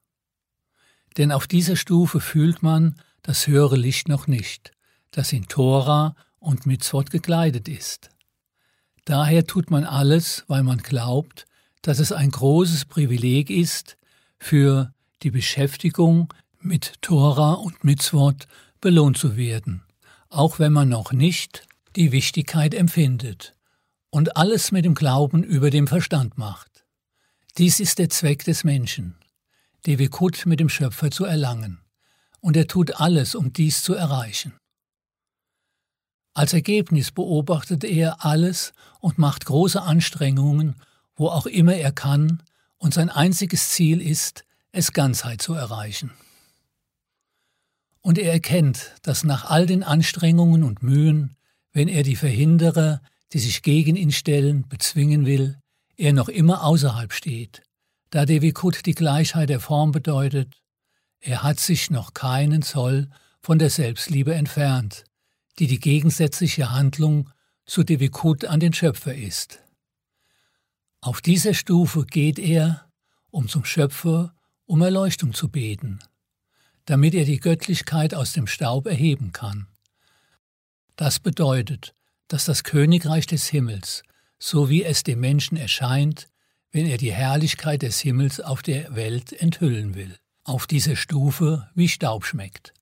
denn 1.17 1.33
auf 1.33 1.47
dieser 1.47 1.77
Stufe 1.77 2.21
fühlt 2.21 2.63
man 2.63 2.97
das 3.23 3.47
höhere 3.47 3.77
Licht 3.77 4.09
noch 4.09 4.27
nicht, 4.27 4.73
das 5.11 5.33
in 5.33 5.49
Tora 5.49 6.15
und 6.39 6.67
Mitzvot 6.67 7.11
gekleidet 7.11 7.69
ist. 7.69 8.11
Daher 9.05 9.47
tut 9.47 9.71
man 9.71 9.85
alles, 9.85 10.45
weil 10.47 10.63
man 10.63 10.79
glaubt, 10.79 11.47
dass 11.83 11.99
es 11.99 12.13
ein 12.13 12.31
großes 12.31 12.85
Privileg 12.85 13.51
ist, 13.51 13.97
für 14.39 14.93
die 15.23 15.31
Beschäftigung 15.31 16.33
mit 16.61 16.95
Tora 17.03 17.55
und 17.55 17.85
Mitzvot 17.85 18.47
belohnt 18.81 19.19
zu 19.19 19.37
werden, 19.37 19.83
auch 20.29 20.59
wenn 20.59 20.73
man 20.73 20.89
noch 20.89 21.13
nicht 21.13 21.67
die 21.97 22.13
Wichtigkeit 22.13 22.75
empfindet 22.75 23.55
und 24.11 24.37
alles 24.37 24.73
mit 24.73 24.85
dem 24.85 24.95
Glauben 24.95 25.43
über 25.43 25.71
dem 25.71 25.87
Verstand 25.87 26.39
macht. 26.39 26.85
Dies 27.59 27.81
ist 27.81 27.99
der 27.99 28.11
Zweck 28.11 28.45
des 28.45 28.65
Menschen. 28.65 29.17
Devikut 29.87 30.47
mit 30.47 30.61
dem 30.61 30.69
Schöpfer 30.69 31.11
zu 31.11 31.25
erlangen, 31.25 31.81
und 32.41 32.57
er 32.57 32.67
tut 32.67 33.01
alles, 33.01 33.35
um 33.35 33.53
dies 33.53 33.83
zu 33.83 33.95
erreichen. 33.95 34.53
Als 36.35 36.53
Ergebnis 36.53 37.11
beobachtet 37.11 37.85
er 37.85 38.25
alles 38.25 38.73
und 39.01 39.19
macht 39.19 39.47
große 39.47 39.81
Anstrengungen, 39.83 40.77
wo 41.21 41.29
auch 41.29 41.45
immer 41.45 41.75
er 41.75 41.93
kann, 41.93 42.43
und 42.79 42.95
sein 42.95 43.11
einziges 43.11 43.69
Ziel 43.69 44.01
ist, 44.01 44.47
es 44.73 44.95
Ganzheit 44.95 45.43
zu 45.43 45.53
erreichen. 45.53 46.13
Und 48.01 48.17
er 48.17 48.33
erkennt, 48.33 48.93
dass 49.03 49.23
nach 49.23 49.45
all 49.45 49.67
den 49.67 49.83
Anstrengungen 49.83 50.65
und 50.65 50.83
Mühen, 50.83 51.37
wenn 51.75 51.89
er 51.89 52.05
die 52.05 52.17
Verhinderer, 52.17 53.03
die 53.35 53.39
sich 53.39 53.61
gegen 53.61 53.97
ihn 53.97 54.13
stellen, 54.13 54.67
bezwingen 54.67 55.27
will, 55.27 55.59
er 55.99 56.15
noch 56.15 56.31
immer 56.31 56.65
außerhalb 56.65 57.13
steht, 57.13 57.61
da 58.09 58.25
Devikut 58.25 58.87
die 58.87 58.95
Gleichheit 58.95 59.51
der 59.51 59.61
Form 59.61 59.93
bedeutet, 59.93 60.57
er 61.21 61.43
hat 61.43 61.61
sich 61.61 61.91
noch 61.91 62.15
keinen 62.15 62.63
Zoll 62.63 63.11
von 63.43 63.59
der 63.59 63.69
Selbstliebe 63.69 64.35
entfernt, 64.35 65.05
die 65.59 65.67
die 65.67 65.81
gegensätzliche 65.81 66.71
Handlung 66.71 67.29
zu 67.67 67.85
Devikut 67.85 68.47
an 68.47 68.59
den 68.59 68.73
Schöpfer 68.73 69.15
ist. 69.15 69.61
Auf 71.03 71.23
dieser 71.23 71.55
Stufe 71.55 72.05
geht 72.05 72.39
er, 72.39 72.87
um 73.31 73.49
zum 73.49 73.65
Schöpfer 73.65 74.35
um 74.67 74.83
Erleuchtung 74.83 75.33
zu 75.33 75.49
beten, 75.49 75.99
damit 76.85 77.15
er 77.15 77.25
die 77.25 77.41
Göttlichkeit 77.41 78.15
aus 78.15 78.33
dem 78.33 78.47
Staub 78.47 78.87
erheben 78.87 79.33
kann. 79.33 79.67
Das 80.97 81.19
bedeutet, 81.19 81.95
dass 82.29 82.45
das 82.45 82.65
Königreich 82.65 83.27
des 83.27 83.49
Himmels, 83.49 84.03
so 84.39 84.69
wie 84.69 84.85
es 84.85 85.03
dem 85.03 85.21
Menschen 85.21 85.57
erscheint, 85.57 86.29
wenn 86.71 86.87
er 86.87 86.99
die 86.99 87.13
Herrlichkeit 87.13 87.83
des 87.83 87.99
Himmels 88.01 88.41
auf 88.41 88.63
der 88.63 88.95
Welt 88.95 89.33
enthüllen 89.33 89.95
will, 89.95 90.19
auf 90.45 90.67
dieser 90.67 90.97
Stufe 90.97 91.69
wie 91.75 91.89
Staub 91.89 92.25
schmeckt. 92.27 92.75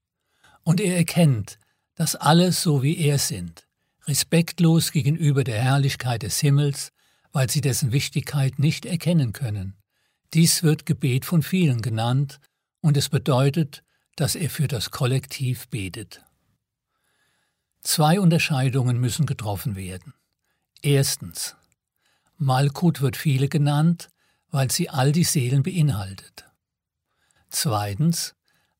Und 0.65 0.81
er 0.81 0.97
erkennt, 0.97 1.59
dass 1.95 2.17
alle 2.17 2.51
so 2.53 2.83
wie 2.83 2.99
er 2.99 3.19
sind, 3.19 3.67
respektlos 4.07 4.91
gegenüber 4.91 5.45
der 5.45 5.63
Herrlichkeit 5.63 6.23
des 6.23 6.41
Himmels, 6.41 6.93
weil 7.33 7.51
sie 7.51 7.61
dessen 7.61 7.93
Wichtigkeit 7.93 8.59
nicht 8.59 8.87
erkennen 8.87 9.33
können. 9.33 9.77
Dies 10.35 10.63
wird 10.63 10.87
Gebet 10.87 11.25
von 11.25 11.43
vielen 11.43 11.83
genannt, 11.83 12.41
und 12.81 12.97
es 12.97 13.09
bedeutet, 13.09 13.83
dass 14.17 14.35
er 14.35 14.51
für 14.51 14.69
das 14.69 14.91
Kollektiv 14.91 15.69
betet. 15.69 16.23
Zwei 17.83 18.21
Unterscheidungen 18.21 18.99
müssen 18.99 19.27
getroffen 19.27 19.77
werden. 19.77 20.15
Erstens. 20.83 21.57
Malkut 22.37 23.01
wird 23.01 23.17
viele 23.17 23.49
genannt, 23.49 24.09
weil 24.51 24.71
sie 24.71 24.91
all 24.91 25.13
die 25.13 25.25
Seelen 25.25 25.63
beinhaltet. 25.63 26.45
Zweitens. 27.51 28.35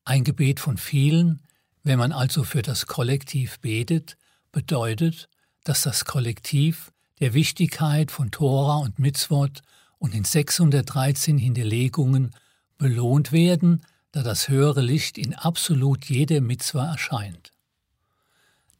Ein 0.05 0.23
Gebet 0.23 0.59
von 0.59 0.77
vielen, 0.77 1.41
wenn 1.83 1.99
man 1.99 2.11
also 2.11 2.43
für 2.43 2.63
das 2.63 2.87
Kollektiv 2.87 3.59
betet, 3.59 4.17
bedeutet, 4.51 5.29
dass 5.63 5.83
das 5.83 6.05
Kollektiv 6.05 6.91
der 7.19 7.33
Wichtigkeit 7.33 8.11
von 8.11 8.31
Tora 8.31 8.77
und 8.77 8.99
Mitzvot 8.99 9.61
und 9.97 10.13
den 10.13 10.23
613 10.23 11.37
Hinterlegungen 11.37 12.31
belohnt 12.77 13.31
werden, 13.31 13.81
da 14.11 14.23
das 14.23 14.47
höhere 14.47 14.81
Licht 14.81 15.17
in 15.17 15.35
absolut 15.35 16.05
jeder 16.05 16.41
Mitzwa 16.41 16.89
erscheint. 16.89 17.53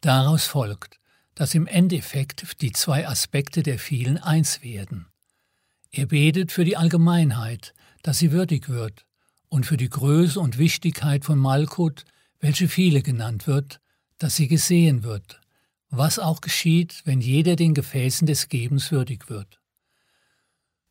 Daraus 0.02 0.46
folgt, 0.46 1.00
dass 1.36 1.54
im 1.54 1.68
Endeffekt 1.68 2.62
die 2.62 2.72
zwei 2.72 3.08
Aspekte 3.08 3.64
der 3.64 3.80
vielen 3.80 4.18
eins 4.18 4.64
werden. 4.64 5.08
Er 5.92 6.06
betet 6.06 6.52
für 6.52 6.66
die 6.66 6.78
Allgemeinheit, 6.78 7.74
dass 8.02 8.20
sie 8.20 8.32
würdig 8.32 8.70
wird, 8.70 9.06
und 9.50 9.66
für 9.66 9.78
die 9.78 9.90
Größe 9.90 10.40
und 10.40 10.58
Wichtigkeit 10.58 11.26
von 11.26 11.40
Malkut, 11.40 12.06
welche 12.40 12.68
viele 12.68 13.02
genannt 13.02 13.48
wird, 13.48 13.82
dass 14.20 14.36
sie 14.36 14.48
gesehen 14.48 15.04
wird, 15.04 15.42
was 15.90 16.20
auch 16.20 16.42
geschieht, 16.42 17.02
wenn 17.06 17.22
jeder 17.22 17.56
den 17.56 17.74
Gefäßen 17.74 18.28
des 18.28 18.50
Gebens 18.50 18.92
würdig 18.92 19.30
wird. 19.30 19.60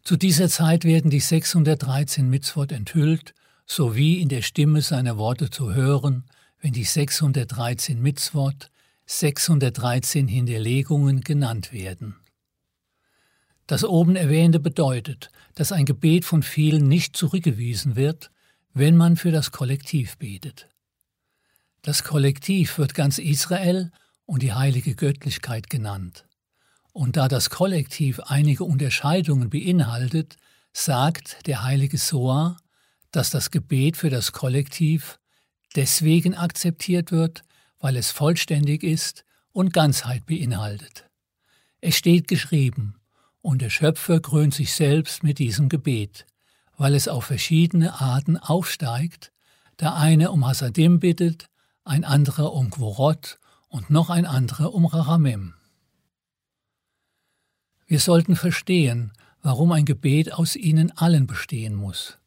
Zu 0.03 0.17
dieser 0.17 0.49
Zeit 0.49 0.85
werden 0.85 1.11
die 1.11 1.21
613 1.21 2.29
Mitzvot 2.29 2.73
enthüllt, 2.73 3.35
sowie 3.67 4.21
in 4.21 4.29
der 4.29 4.43
Stimme 4.43 4.81
seiner 4.81 5.19
Worte 5.19 5.51
zu 5.51 5.75
hören, 5.75 6.25
wenn 6.61 6.73
die 6.73 6.85
613 6.85 8.01
Mitzvot, 8.01 8.71
613 9.07 10.27
Hinterlegungen 10.27 11.21
genannt 11.21 11.73
werden. 11.73 12.17
Das 13.67 13.85
oben 13.85 14.17
erwähnte 14.17 14.61
bedeutet, 14.61 15.31
dass 15.55 15.73
ein 15.73 15.85
Gebet 15.85 16.25
von 16.25 16.43
vielen 16.43 16.89
nicht 16.89 17.17
zurückgewiesen 17.17 17.97
wird, 17.97 18.31
wenn 18.73 18.97
man 18.97 19.17
für 19.17 19.31
das 19.31 19.51
Kollektiv 19.51 20.17
betet. 20.17 20.69
Das 21.83 22.03
Kollektiv 22.03 22.79
wird 22.79 22.95
ganz 22.95 23.19
Israel 23.19 23.93
und 24.29 24.43
die 24.43 24.53
heilige 24.53 24.95
Göttlichkeit 24.95 25.71
genannt. 25.71 26.27
Und 26.93 27.17
da 27.17 27.29
das 27.29 27.49
Kollektiv 27.49 28.21
einige 28.21 28.65
Unterscheidungen 28.65 29.49
beinhaltet, 29.49 30.37
sagt 30.75 31.47
der 31.47 31.65
heilige 31.65 31.97
Soa, 31.97 32.59
dass 33.11 33.31
das 33.31 33.51
Gebet 33.51 33.97
für 33.97 34.11
das 34.11 34.33
Kollektiv 34.33 35.19
deswegen 35.77 36.35
akzeptiert 36.35 37.11
wird, 37.11 37.43
weil 37.79 37.97
es 37.97 38.11
vollständig 38.11 38.83
ist 38.83 39.25
und 39.53 39.73
Ganzheit 39.73 40.27
beinhaltet. 40.27 41.09
Es 41.81 41.97
steht 41.97 42.29
geschrieben, 42.29 43.01
und 43.41 43.63
der 43.63 43.71
Schöpfer 43.71 44.21
krönt 44.21 44.53
sich 44.53 44.75
selbst 44.75 45.23
mit 45.23 45.39
diesem 45.39 45.71
Gebet, 45.71 46.27
weil 46.77 46.95
es 46.95 47.09
auf 47.09 47.25
verschiedene 47.25 47.99
Arten 47.99 48.37
aufsteigt, 48.37 49.33
der 49.81 49.95
eine 49.95 50.31
um 50.33 50.47
Hasadim 50.47 51.01
bittet, 51.01 51.47
ein 51.85 52.05
anderer 52.05 52.53
um 52.53 52.69
Gvorot 52.69 53.39
und 53.69 53.91
noch 53.91 54.11
ein 54.11 54.27
anderer 54.27 54.75
um 54.75 54.87
Rachamim. 54.87 55.55
Wir 57.87 58.01
sollten 58.01 58.37
verstehen, 58.37 59.13
warum 59.43 59.73
ein 59.73 59.85
Gebet 59.85 60.33
aus 60.33 60.57
ihnen 60.57 60.91
allen 60.97 61.27
bestehen 61.27 61.75
muss. 61.75 62.19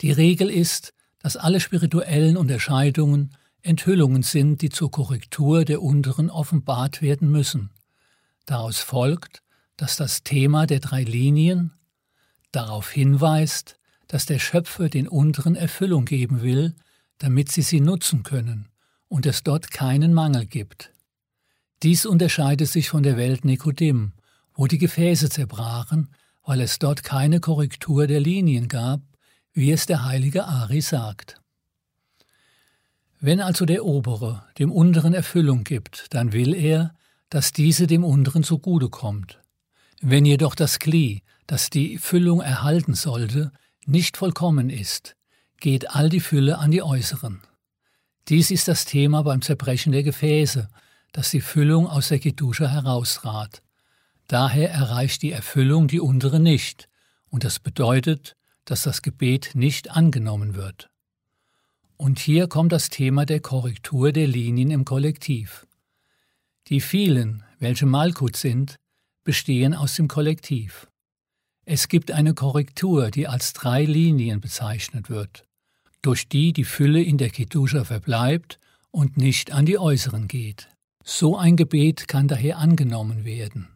Die 0.00 0.12
Regel 0.12 0.50
ist, 0.50 0.94
dass 1.18 1.36
alle 1.36 1.60
spirituellen 1.60 2.36
Unterscheidungen 2.36 3.36
Enthüllungen 3.62 4.22
sind, 4.22 4.62
die 4.62 4.70
zur 4.70 4.90
Korrektur 4.90 5.64
der 5.64 5.82
unteren 5.82 6.30
offenbart 6.30 7.02
werden 7.02 7.30
müssen. 7.30 7.70
Daraus 8.46 8.78
folgt, 8.78 9.42
dass 9.76 9.96
das 9.96 10.22
Thema 10.22 10.66
der 10.66 10.80
drei 10.80 11.02
Linien 11.02 11.72
darauf 12.52 12.90
hinweist, 12.90 13.76
dass 14.08 14.26
der 14.26 14.38
Schöpfer 14.38 14.88
den 14.88 15.06
unteren 15.06 15.54
Erfüllung 15.54 16.04
geben 16.04 16.42
will, 16.42 16.74
damit 17.18 17.52
sie 17.52 17.62
sie 17.62 17.80
nutzen 17.80 18.22
können 18.22 18.68
und 19.08 19.26
es 19.26 19.42
dort 19.42 19.70
keinen 19.70 20.14
Mangel 20.14 20.46
gibt. 20.46 20.90
Dies 21.82 22.04
unterscheidet 22.04 22.68
sich 22.68 22.90
von 22.90 23.02
der 23.02 23.16
Welt 23.16 23.44
Nikodim, 23.44 24.12
wo 24.54 24.66
die 24.66 24.78
Gefäße 24.78 25.30
zerbrachen, 25.30 26.10
weil 26.44 26.60
es 26.60 26.78
dort 26.78 27.04
keine 27.04 27.40
Korrektur 27.40 28.06
der 28.06 28.20
Linien 28.20 28.68
gab, 28.68 29.00
wie 29.52 29.72
es 29.72 29.86
der 29.86 30.04
heilige 30.04 30.44
Ari 30.44 30.80
sagt. 30.80 31.40
Wenn 33.18 33.40
also 33.40 33.64
der 33.64 33.84
obere 33.84 34.44
dem 34.58 34.72
unteren 34.72 35.14
Erfüllung 35.14 35.64
gibt, 35.64 36.06
dann 36.10 36.32
will 36.32 36.54
er, 36.54 36.94
dass 37.28 37.52
diese 37.52 37.86
dem 37.86 38.04
unteren 38.04 38.42
zugute 38.42 38.88
kommt. 38.88 39.40
Wenn 40.00 40.24
jedoch 40.24 40.54
das 40.54 40.78
Kli, 40.78 41.22
das 41.46 41.70
die 41.70 41.98
Füllung 41.98 42.40
erhalten 42.40 42.94
sollte, 42.94 43.52
nicht 43.86 44.16
vollkommen 44.16 44.70
ist, 44.70 45.16
geht 45.60 45.90
all 45.90 46.08
die 46.08 46.20
Fülle 46.20 46.58
an 46.58 46.70
die 46.70 46.82
äußeren. 46.82 47.40
Dies 48.28 48.50
ist 48.50 48.68
das 48.68 48.84
Thema 48.84 49.22
beim 49.22 49.42
Zerbrechen 49.42 49.92
der 49.92 50.02
Gefäße, 50.02 50.68
dass 51.12 51.30
die 51.30 51.40
Füllung 51.40 51.86
aus 51.86 52.08
der 52.08 52.18
Kedusha 52.18 52.68
heraustrat. 52.68 53.62
Daher 54.28 54.70
erreicht 54.70 55.22
die 55.22 55.32
Erfüllung 55.32 55.88
die 55.88 56.00
untere 56.00 56.40
nicht, 56.40 56.88
und 57.30 57.44
das 57.44 57.58
bedeutet, 57.58 58.36
dass 58.64 58.82
das 58.82 59.02
Gebet 59.02 59.52
nicht 59.54 59.90
angenommen 59.90 60.54
wird. 60.54 60.90
Und 61.96 62.18
hier 62.18 62.46
kommt 62.48 62.72
das 62.72 62.88
Thema 62.88 63.26
der 63.26 63.40
Korrektur 63.40 64.12
der 64.12 64.26
Linien 64.26 64.70
im 64.70 64.84
Kollektiv. 64.84 65.66
Die 66.68 66.80
vielen, 66.80 67.42
welche 67.58 67.86
Malkut 67.86 68.36
sind, 68.36 68.78
bestehen 69.24 69.74
aus 69.74 69.94
dem 69.96 70.08
Kollektiv. 70.08 70.86
Es 71.64 71.88
gibt 71.88 72.10
eine 72.10 72.34
Korrektur, 72.34 73.10
die 73.10 73.28
als 73.28 73.52
drei 73.52 73.84
Linien 73.84 74.40
bezeichnet 74.40 75.10
wird, 75.10 75.44
durch 76.02 76.28
die 76.28 76.52
die 76.52 76.64
Fülle 76.64 77.02
in 77.02 77.18
der 77.18 77.30
Kedusha 77.30 77.84
verbleibt 77.84 78.58
und 78.90 79.16
nicht 79.16 79.52
an 79.52 79.66
die 79.66 79.78
äußeren 79.78 80.26
geht. 80.26 80.68
So 81.04 81.36
ein 81.36 81.56
Gebet 81.56 82.08
kann 82.08 82.28
daher 82.28 82.58
angenommen 82.58 83.24
werden. 83.24 83.68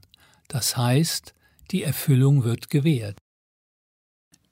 Das 0.49 0.77
heißt, 0.77 1.35
die 1.71 1.83
Erfüllung 1.83 2.45
wird 2.45 2.71
gewährt. 2.71 3.19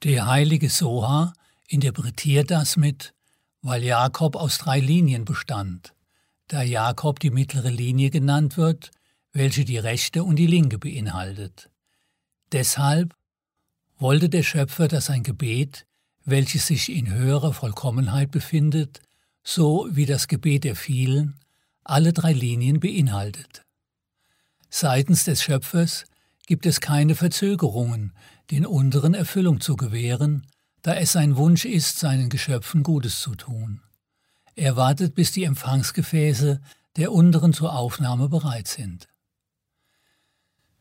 Der 0.03 0.27
heilige 0.27 0.69
Soha 0.69 1.33
interpretiert 1.67 2.51
das 2.51 2.75
mit, 2.75 3.13
weil 3.61 3.83
Jakob 3.83 4.35
aus 4.35 4.57
drei 4.57 4.79
Linien 4.79 5.23
bestand, 5.23 5.93
da 6.47 6.61
Jakob 6.61 7.19
die 7.19 7.29
mittlere 7.29 7.69
Linie 7.69 8.09
genannt 8.09 8.57
wird, 8.57 8.91
welche 9.31 9.63
die 9.63 9.77
rechte 9.77 10.23
und 10.23 10.35
die 10.35 10.47
linke 10.47 10.77
beinhaltet. 10.77 11.69
Deshalb 12.51 13.15
wollte 13.97 14.29
der 14.29 14.43
Schöpfer, 14.43 14.87
dass 14.87 15.09
ein 15.09 15.23
Gebet, 15.23 15.85
welches 16.25 16.67
sich 16.67 16.91
in 16.91 17.11
höherer 17.13 17.53
Vollkommenheit 17.53 18.31
befindet, 18.31 19.01
so 19.43 19.87
wie 19.89 20.05
das 20.05 20.27
Gebet 20.27 20.65
der 20.65 20.75
vielen, 20.75 21.39
alle 21.83 22.13
drei 22.13 22.33
Linien 22.33 22.79
beinhaltet. 22.79 23.63
Seitens 24.69 25.23
des 25.23 25.43
Schöpfers 25.43 26.05
gibt 26.45 26.65
es 26.65 26.81
keine 26.81 27.15
Verzögerungen, 27.15 28.13
den 28.51 28.65
unteren 28.65 29.13
Erfüllung 29.13 29.61
zu 29.61 29.75
gewähren, 29.75 30.47
da 30.81 30.95
es 30.95 31.13
sein 31.13 31.37
Wunsch 31.37 31.65
ist, 31.65 31.99
seinen 31.99 32.29
Geschöpfen 32.29 32.83
Gutes 32.83 33.21
zu 33.21 33.35
tun. 33.35 33.81
Er 34.55 34.75
wartet, 34.75 35.15
bis 35.15 35.31
die 35.31 35.45
Empfangsgefäße 35.45 36.61
der 36.97 37.11
unteren 37.11 37.53
zur 37.53 37.75
Aufnahme 37.75 38.29
bereit 38.29 38.67
sind. 38.67 39.07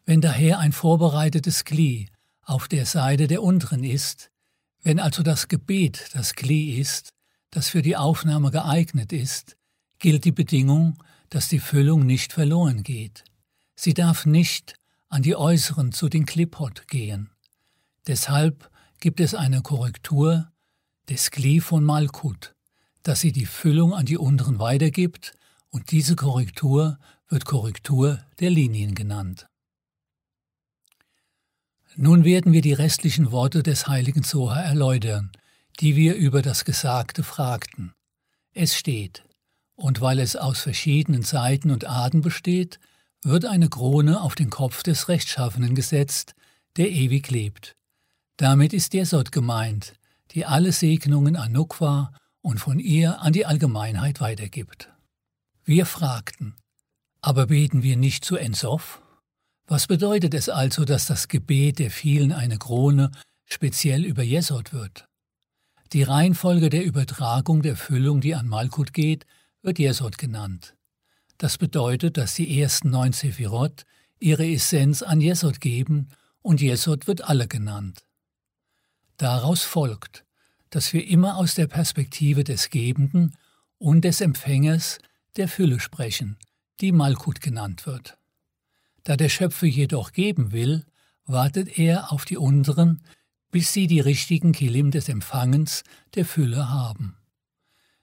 Wenn 0.05 0.21
daher 0.21 0.59
ein 0.59 0.73
vorbereitetes 0.73 1.65
Glied 1.65 2.11
auf 2.43 2.69
der 2.69 2.87
Seite 2.87 3.29
der 3.29 3.43
unteren 3.43 3.85
ist, 3.85 4.31
wenn 4.83 4.99
also 4.99 5.23
das 5.23 5.49
Gebet 5.49 6.11
das 6.13 6.35
Kli 6.35 6.79
ist, 6.79 7.11
das 7.51 7.69
für 7.69 7.83
die 7.83 7.97
Aufnahme 7.97 8.51
geeignet 8.51 9.13
ist, 9.13 9.57
gilt 10.03 10.25
die 10.25 10.33
Bedingung, 10.33 10.99
dass 11.31 11.49
die 11.49 11.61
Füllung 11.61 12.05
nicht 12.05 12.33
verloren 12.33 12.83
geht. 12.83 13.25
Sie 13.75 13.95
darf 13.95 14.27
nicht 14.27 14.75
an 15.09 15.23
die 15.23 15.37
äußeren 15.37 15.93
zu 15.93 16.09
den 16.09 16.27
Klippot 16.27 16.89
gehen. 16.89 17.31
Deshalb 18.07 18.69
gibt 18.99 19.21
es 19.21 19.35
eine 19.35 19.63
Korrektur 19.63 20.51
des 21.09 21.31
Kli 21.31 21.61
von 21.61 21.85
Malkut, 21.85 22.55
dass 23.05 23.21
sie 23.21 23.31
die 23.33 23.47
Füllung 23.47 23.95
an 23.95 24.05
die 24.05 24.19
unteren 24.19 24.59
weitergibt, 24.59 25.33
und 25.71 25.91
diese 25.91 26.17
Korrektur 26.17 26.99
wird 27.29 27.47
Korrektur 27.47 28.23
der 28.41 28.51
Linien 28.51 28.95
genannt. 28.95 29.47
Nun 31.97 32.25
werden 32.25 32.53
wir 32.53 32.61
die 32.61 32.75
restlichen 32.75 33.31
Worte 33.31 33.63
des 33.63 33.87
heiligen 33.87 34.23
Soha 34.23 34.61
erläutern, 34.61 35.31
die 35.81 35.97
wir 35.97 36.15
über 36.17 36.43
das 36.43 36.67
Gesagte 36.67 37.23
fragten. 37.23 37.95
Es 38.53 38.77
steht, 38.77 39.25
und 39.83 40.01
weil 40.01 40.21
es 40.21 40.37
aus 40.37 40.61
verschiedenen 40.61 41.23
Seiten 41.23 41.73
und 41.73 41.87
Arten 41.87 42.21
besteht, 42.21 42.79
wird 43.25 43.45
eine 43.45 43.69
Krone 43.69 44.21
auf 44.21 44.37
den 44.37 44.49
Kopf 44.49 44.85
des 44.85 45.09
Rechtschaffenen 45.09 45.75
gesetzt, 45.75 46.37
der 46.77 46.89
ewig 46.89 47.29
lebt. 47.33 47.75
Damit 48.37 48.75
ist 48.75 48.93
der 48.93 49.07
gemeint, 49.33 49.95
die 50.31 50.47
alle 50.47 50.71
Segnungen 50.71 51.35
an 51.35 51.51
Nukwa 51.51 52.13
und 52.43 52.61
von 52.61 52.79
ihr 52.79 53.21
an 53.23 53.33
die 53.33 53.45
Allgemeinheit 53.45 54.21
weitergibt. 54.21 54.89
Wir 55.65 55.85
fragten, 55.85 56.55
aber 57.21 57.47
beten 57.49 57.83
wir 57.83 57.97
nicht 57.97 58.25
zu 58.25 58.37
Ensoff? 58.37 59.03
Was 59.67 59.89
bedeutet 59.89 60.33
es 60.33 60.49
also, 60.49 60.85
dass 60.85 61.07
das 61.07 61.27
Gebet 61.27 61.81
der 61.81 61.91
vielen 61.91 62.31
eine 62.31 62.59
Krone 62.59 63.11
speziell 63.47 64.05
über 64.05 64.23
Jesod 64.23 64.73
wird? 64.73 65.07
Die 65.93 66.05
Reihenfolge 66.05 66.71
der 66.71 66.85
Übertragung 66.85 67.63
der 67.63 67.75
Füllung, 67.75 68.21
die 68.21 68.37
an 68.37 68.47
Malkut 68.47 68.93
geht, 68.93 69.27
wird 69.63 69.79
Jesod 69.79 70.19
genannt. 70.19 70.75
Das 71.39 71.59
bedeutet, 71.59 72.17
dass 72.17 72.35
die 72.35 72.61
ersten 72.61 72.91
neun 72.91 73.13
Sephirot 73.13 73.85
ihre 74.19 74.47
Essenz 74.47 75.03
an 75.03 75.21
Jesod 75.21 75.61
geben 75.61 76.09
und 76.41 76.61
Jesod 76.61 77.07
wird 77.07 77.23
alle 77.23 77.49
genannt. 77.49 78.05
Daraus 79.17 79.63
folgt, 79.63 80.25
dass 80.71 80.93
wir 80.93 81.07
immer 81.07 81.37
aus 81.37 81.55
der 81.55 81.67
Perspektive 81.67 82.45
des 82.45 82.71
Gebenden 82.71 83.35
und 83.79 84.03
des 84.05 84.21
Empfängers 84.21 84.99
der 85.37 85.49
Fülle 85.49 85.81
sprechen, 85.81 86.39
die 86.81 86.93
Malkut 86.93 87.41
genannt 87.41 87.87
wird. 87.87 88.19
Da 89.05 89.17
der 89.17 89.29
Schöpfer 89.29 89.67
jedoch 89.67 90.13
geben 90.13 90.53
will, 90.53 90.85
wartet 91.25 91.79
er 91.79 92.13
auf 92.13 92.25
die 92.25 92.37
unteren, 92.37 93.03
bis 93.51 93.73
sie 93.73 93.87
die 93.87 94.01
richtigen 94.01 94.53
Kilim 94.53 94.91
des 94.91 95.09
Empfangens 95.09 95.85
der 96.15 96.25
Fülle 96.25 96.71
haben. 96.71 97.17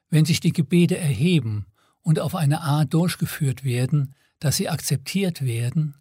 Wenn 0.10 0.26
sich 0.26 0.39
die 0.39 0.54
Gebete 0.54 0.98
erheben 0.98 1.65
und 2.02 2.19
auf 2.19 2.36
eine 2.36 2.62
Art 2.62 2.93
durchgeführt 2.93 3.63
werden, 3.63 4.15
dass 4.39 4.58
sie 4.58 4.69
akzeptiert 4.69 5.43
werden, 5.43 5.95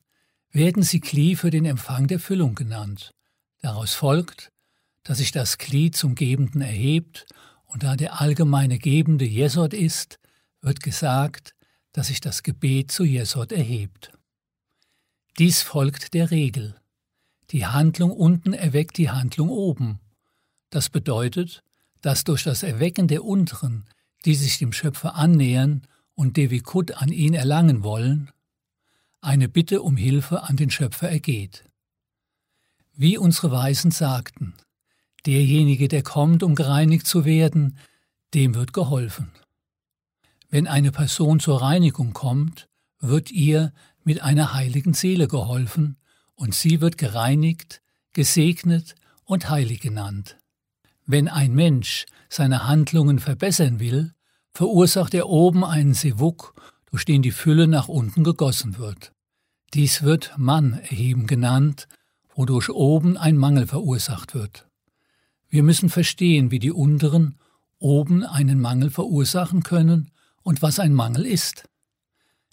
werden 0.51 0.83
sie 0.83 1.01
Kli 1.01 1.37
für 1.37 1.51
den 1.51 1.65
Empfang 1.65 2.07
der 2.07 2.19
Füllung 2.19 2.55
genannt. 2.55 3.15
Daraus 3.61 3.95
folgt, 3.95 4.51
dass 5.03 5.19
sich 5.19 5.33
das 5.33 5.59
Kli 5.59 5.91
zum 5.91 6.15
Gebenden 6.15 6.61
erhebt, 6.61 7.27
und 7.67 7.83
da 7.83 7.97
der 7.97 8.19
allgemeine 8.21 8.79
Gebende 8.79 9.27
Jesod 9.27 9.75
ist, 9.75 10.19
wird 10.63 10.83
gesagt, 10.83 11.55
dass 11.93 12.07
sich 12.07 12.21
das 12.21 12.43
Gebet 12.43 12.91
zu 12.91 13.05
Jesod 13.05 13.53
erhebt. 13.53 14.13
Dies 15.39 15.61
folgt 15.63 16.15
der 16.15 16.31
Regel. 16.31 16.81
Die 17.51 17.67
Handlung 17.67 18.11
unten 18.11 18.55
erweckt 18.55 18.97
die 18.97 19.11
Handlung 19.11 19.51
oben. 19.51 20.01
Das 20.71 20.89
bedeutet, 20.89 21.63
dass 22.01 22.25
durch 22.25 22.43
das 22.45 22.63
Erwecken 22.63 23.07
der 23.07 23.25
unteren, 23.25 23.85
die 24.25 24.35
sich 24.35 24.59
dem 24.59 24.73
Schöpfer 24.73 25.15
annähern 25.15 25.87
und 26.15 26.37
Devikut 26.37 26.93
an 26.93 27.11
ihn 27.11 27.35
erlangen 27.35 27.83
wollen, 27.83 28.31
eine 29.21 29.49
Bitte 29.49 29.83
um 29.83 29.97
Hilfe 29.97 30.43
an 30.43 30.57
den 30.57 30.71
Schöpfer 30.71 31.09
ergeht. 31.09 31.65
Wie 32.95 33.19
unsere 33.19 33.51
Weisen 33.51 33.91
sagten, 33.91 34.55
derjenige, 35.27 35.89
der 35.89 36.03
kommt, 36.03 36.43
um 36.43 36.55
gereinigt 36.55 37.07
zu 37.07 37.25
werden, 37.25 37.79
dem 38.35 38.55
wird 38.55 38.73
geholfen. 38.73 39.31
Wenn 40.51 40.67
eine 40.67 40.93
Person 40.93 41.41
zur 41.41 41.61
Reinigung 41.61 42.13
kommt, 42.13 42.69
wird 43.01 43.31
ihr 43.31 43.73
mit 44.03 44.23
einer 44.23 44.55
heiligen 44.55 44.95
Seele 44.95 45.29
geholfen, 45.29 45.97
und 46.35 46.55
sie 46.55 46.81
wird 46.81 46.99
gereinigt, 46.99 47.83
gesegnet 48.13 48.95
und 49.25 49.51
heilig 49.51 49.81
genannt. 49.81 50.39
Wenn 51.11 51.27
ein 51.27 51.55
Mensch 51.55 52.05
seine 52.29 52.67
Handlungen 52.67 53.19
verbessern 53.19 53.81
will, 53.81 54.13
verursacht 54.53 55.15
er 55.15 55.31
oben 55.31 55.65
einen 55.65 55.95
Sewuk 55.95 56.55
durch 56.91 57.07
den 57.07 57.23
die 57.23 57.31
Fülle 57.31 57.67
nach 57.67 57.89
unten 57.89 58.25
gegossen 58.25 58.77
wird. 58.77 59.13
Dies 59.73 60.03
wird 60.03 60.35
Mann 60.37 60.75
erheben 60.75 61.27
genannt, 61.27 61.89
wodurch 62.35 62.69
oben 62.69 63.17
ein 63.17 63.39
Mangel 63.39 63.67
verursacht 63.67 64.35
wird. 64.35 64.69
Wir 65.49 65.63
müssen 65.63 65.89
verstehen, 65.89 66.51
wie 66.51 66.59
die 66.59 66.73
unteren 66.73 67.39
oben 67.79 68.23
einen 68.27 68.61
Mangel 68.61 68.91
verursachen 68.91 69.63
können 69.63 70.11
und 70.43 70.61
was 70.61 70.79
ein 70.79 70.93
Mangel 70.93 71.25
ist. 71.25 71.65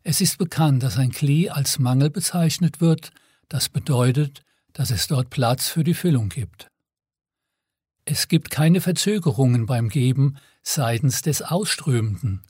Es 0.01 0.21
ist 0.21 0.37
bekannt, 0.37 0.81
dass 0.81 0.97
ein 0.97 1.11
Kli 1.11 1.49
als 1.49 1.77
Mangel 1.77 2.09
bezeichnet 2.09 2.79
wird, 2.79 3.11
das 3.49 3.67
bedeutet, 3.67 4.43
dass 4.71 4.91
es 4.91 5.07
dort 5.07 5.29
Platz 5.29 5.67
für 5.67 5.83
die 5.83 5.93
Füllung 5.93 6.29
gibt. 6.29 6.69
Es 8.05 8.27
gibt 8.27 8.51
keine 8.51 8.81
Verzögerungen 8.81 9.65
beim 9.65 9.89
Geben 9.89 10.37
seitens 10.61 11.23
des 11.23 11.41
Ausströmenden, 11.41 12.43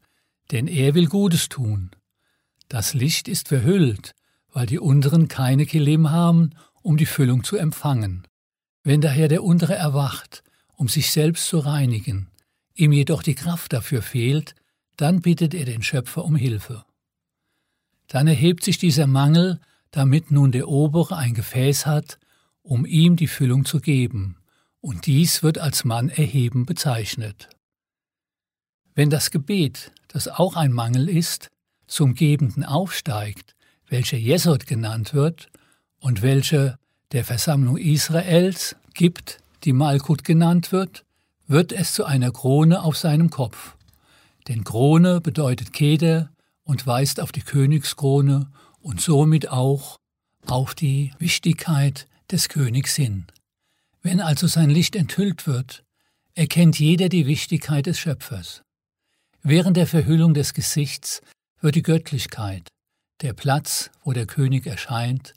denn 0.52 0.68
er 0.68 0.94
will 0.94 1.08
Gutes 1.08 1.48
tun. 1.48 1.92
Das 2.68 2.94
Licht 2.94 3.30
ist 3.30 3.48
verhüllt, 3.48 4.14
weil 4.52 4.66
die 4.66 4.80
unteren 4.80 5.30
keine 5.30 5.66
Kelim 5.66 6.12
haben, 6.12 6.52
um 6.82 6.98
die 6.98 7.06
Füllung 7.06 7.46
zu 7.46 7.56
empfangen. 7.56 8.28
Wenn 8.84 9.00
daher 9.00 9.30
der 9.30 9.44
untere 9.44 9.76
erwacht, 9.76 10.44
um 10.76 10.90
sich 10.90 11.12
selbst 11.12 11.48
zu 11.48 11.60
reinigen, 11.60 12.30
ihm 12.74 12.92
jedoch 12.92 13.24
die 13.24 13.36
Kraft 13.36 13.72
dafür 13.72 14.02
fehlt, 14.02 14.56
dann 14.98 15.22
bittet 15.22 15.54
er 15.54 15.66
den 15.66 15.84
Schöpfer 15.84 16.26
um 16.26 16.36
Hilfe. 16.36 16.86
Dann 18.08 18.28
erhebt 18.28 18.64
sich 18.64 18.78
dieser 18.78 19.08
Mangel, 19.08 19.60
damit 19.92 20.32
nun 20.32 20.52
der 20.52 20.68
obere 20.68 21.16
ein 21.16 21.34
Gefäß 21.34 21.86
hat, 21.86 22.20
um 22.62 22.86
ihm 22.86 23.16
die 23.16 23.28
Füllung 23.28 23.64
zu 23.64 23.80
geben, 23.80 24.38
und 24.86 25.08
dies 25.08 25.42
wird 25.42 25.58
als 25.58 25.84
Mann 25.84 26.10
erheben 26.10 26.68
bezeichnet. 26.68 27.50
Wenn 28.94 29.10
das 29.10 29.32
Gebet, 29.32 29.92
das 30.10 30.28
auch 30.28 30.56
ein 30.56 30.72
Mangel 30.72 31.10
ist, 31.10 31.50
zum 31.88 32.14
Gebenden 32.14 32.64
aufsteigt, 32.64 33.56
welcher 33.90 34.18
Jesod 34.18 34.68
genannt 34.68 35.16
wird 35.16 35.50
und 36.00 36.22
welcher 36.22 36.78
der 37.14 37.26
Versammlung 37.26 37.78
Israels 37.78 38.76
gibt, 38.94 39.40
die 39.64 39.74
Malkut 39.74 40.24
genannt 40.24 40.72
wird, 40.72 41.04
wird 41.48 41.72
es 41.72 41.94
zu 41.94 42.06
einer 42.06 42.30
Krone 42.30 42.84
auf 42.84 42.96
seinem 42.96 43.32
Kopf. 43.32 43.76
Denn 44.48 44.64
Krone 44.64 45.20
bedeutet 45.20 45.74
Keder 45.74 46.30
und 46.64 46.86
weist 46.86 47.20
auf 47.20 47.32
die 47.32 47.42
Königskrone 47.42 48.52
und 48.82 49.02
somit 49.02 49.50
auch 49.50 49.98
auf 50.46 50.76
die 50.76 51.12
Wichtigkeit 51.18 52.08
des 52.30 52.50
Königs 52.50 52.96
hin. 52.96 53.26
Wenn 54.06 54.22
also 54.22 54.46
sein 54.46 54.70
Licht 54.70 54.96
enthüllt 54.96 55.48
wird, 55.48 55.84
erkennt 56.36 56.78
jeder 56.78 57.10
die 57.10 57.26
Wichtigkeit 57.26 57.88
des 57.88 57.98
Schöpfers. 57.98 58.62
Während 59.42 59.78
der 59.78 59.88
Verhüllung 59.88 60.36
des 60.36 60.54
Gesichts 60.54 61.24
wird 61.60 61.74
die 61.74 61.82
Göttlichkeit, 61.82 62.68
der 63.22 63.34
Platz, 63.34 63.90
wo 64.04 64.14
der 64.14 64.28
König 64.28 64.68
erscheint, 64.68 65.34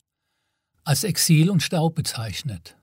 als 0.84 1.02
Exil 1.02 1.48
und 1.48 1.62
Staub 1.62 1.94
bezeichnet. 1.94 2.76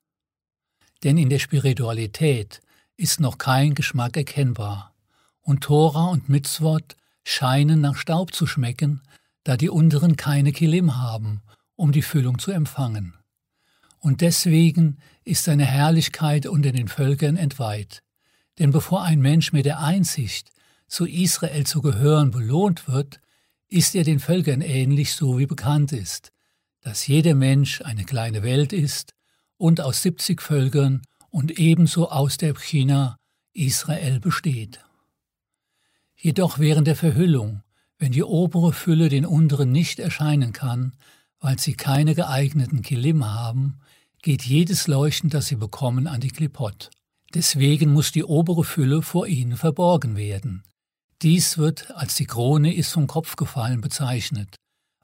Denn 1.04 1.18
in 1.18 1.30
der 1.30 1.38
Spiritualität 1.38 2.62
ist 2.96 3.20
noch 3.20 3.38
kein 3.38 3.76
Geschmack 3.76 4.16
erkennbar, 4.16 4.92
und 5.40 5.62
Tora 5.62 6.06
und 6.06 6.28
Mitzvot 6.28 6.96
scheinen 7.22 7.80
nach 7.80 7.96
Staub 7.96 8.34
zu 8.34 8.48
schmecken, 8.48 9.02
da 9.44 9.56
die 9.56 9.70
unteren 9.70 10.16
keine 10.16 10.50
Kilim 10.50 10.96
haben, 10.96 11.42
um 11.76 11.92
die 11.92 12.02
Füllung 12.02 12.40
zu 12.40 12.50
empfangen 12.50 13.16
und 13.98 14.20
deswegen 14.20 14.98
ist 15.24 15.44
seine 15.44 15.64
Herrlichkeit 15.64 16.46
unter 16.46 16.72
den 16.72 16.88
Völkern 16.88 17.36
entweiht. 17.36 18.02
Denn 18.58 18.70
bevor 18.70 19.02
ein 19.02 19.20
Mensch 19.20 19.52
mit 19.52 19.66
der 19.66 19.80
Einsicht, 19.80 20.50
zu 20.88 21.06
Israel 21.06 21.66
zu 21.66 21.82
gehören, 21.82 22.30
belohnt 22.30 22.88
wird, 22.88 23.20
ist 23.68 23.94
er 23.94 24.04
den 24.04 24.20
Völkern 24.20 24.60
ähnlich, 24.60 25.14
so 25.14 25.38
wie 25.38 25.46
bekannt 25.46 25.92
ist, 25.92 26.32
dass 26.80 27.06
jeder 27.06 27.34
Mensch 27.34 27.82
eine 27.82 28.04
kleine 28.04 28.42
Welt 28.42 28.72
ist 28.72 29.14
und 29.56 29.80
aus 29.80 30.02
70 30.02 30.40
Völkern 30.40 31.02
und 31.30 31.58
ebenso 31.58 32.08
aus 32.10 32.36
der 32.36 32.54
China 32.54 33.18
Israel 33.52 34.20
besteht. 34.20 34.80
Jedoch 36.16 36.58
während 36.58 36.86
der 36.86 36.96
Verhüllung, 36.96 37.62
wenn 37.98 38.12
die 38.12 38.22
obere 38.22 38.72
Fülle 38.72 39.08
den 39.08 39.26
unteren 39.26 39.72
nicht 39.72 39.98
erscheinen 39.98 40.52
kann, 40.52 40.92
weil 41.46 41.60
sie 41.60 41.74
keine 41.74 42.16
geeigneten 42.16 42.82
Kilim 42.82 43.24
haben, 43.24 43.78
geht 44.20 44.42
jedes 44.42 44.88
Leuchten, 44.88 45.30
das 45.30 45.46
sie 45.46 45.54
bekommen, 45.54 46.08
an 46.08 46.20
die 46.20 46.32
Klipot. 46.32 46.90
Deswegen 47.34 47.92
muss 47.92 48.10
die 48.10 48.24
obere 48.24 48.64
Fülle 48.64 49.00
vor 49.00 49.28
ihnen 49.28 49.56
verborgen 49.56 50.16
werden. 50.16 50.64
Dies 51.22 51.56
wird 51.56 51.92
als 51.92 52.16
die 52.16 52.26
Krone 52.26 52.74
ist 52.74 52.90
vom 52.90 53.06
Kopf 53.06 53.36
gefallen 53.36 53.80
bezeichnet, 53.80 54.56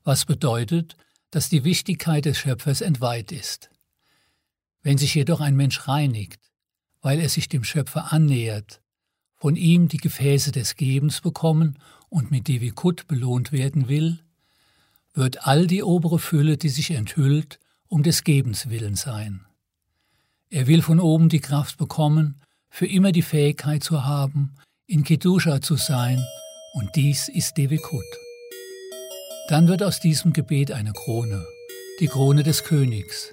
was 0.03 0.25
bedeutet, 0.25 0.97
dass 1.31 1.49
die 1.49 1.63
Wichtigkeit 1.63 2.25
des 2.25 2.39
Schöpfers 2.39 2.81
entweiht 2.81 3.31
ist. 3.31 3.71
Wenn 4.83 4.99
sich 4.99 5.15
jedoch 5.15 5.41
ein 5.41 5.55
Mensch 5.55 5.87
reinigt, 5.87 6.41
weil 7.03 7.21
er 7.21 7.29
sich 7.29 7.49
dem 7.49 7.63
Schöpfer 7.63 8.13
annähert, 8.13 8.83
von 9.37 9.55
ihm 9.55 9.87
die 9.87 9.99
Gefäße 9.99 10.51
des 10.51 10.75
Gebens 10.75 11.21
bekommen 11.21 11.79
und 12.09 12.33
mit 12.33 12.49
Devikut 12.49 13.07
belohnt 13.07 13.53
werden 13.53 13.87
will, 13.87 14.25
wird 15.15 15.47
all 15.47 15.67
die 15.67 15.83
obere 15.83 16.19
Fülle, 16.19 16.57
die 16.57 16.69
sich 16.69 16.91
enthüllt, 16.93 17.59
um 17.89 18.03
des 18.03 18.25
Gebens 18.25 18.71
willen 18.71 18.95
sein. 18.95 19.45
Er 20.51 20.67
will 20.67 20.83
von 20.83 21.01
oben 21.01 21.29
die 21.29 21.41
Kraft 21.41 21.79
bekommen, 21.79 22.41
für 22.71 22.87
immer 22.87 23.13
die 23.13 23.23
Fähigkeit 23.23 23.83
zu 23.83 24.05
haben, 24.05 24.55
in 24.87 25.05
Kedusha 25.05 25.61
zu 25.61 25.77
sein, 25.77 26.23
und 26.75 26.97
dies 26.97 27.29
ist 27.29 27.59
Devikut. 27.59 28.05
Dann 29.49 29.69
wird 29.69 29.83
aus 29.83 30.01
diesem 30.01 30.33
Gebet 30.33 30.73
eine 30.73 30.93
Krone, 30.93 31.45
die 32.01 32.07
Krone 32.07 32.43
des 32.43 32.65
Königs, 32.65 33.33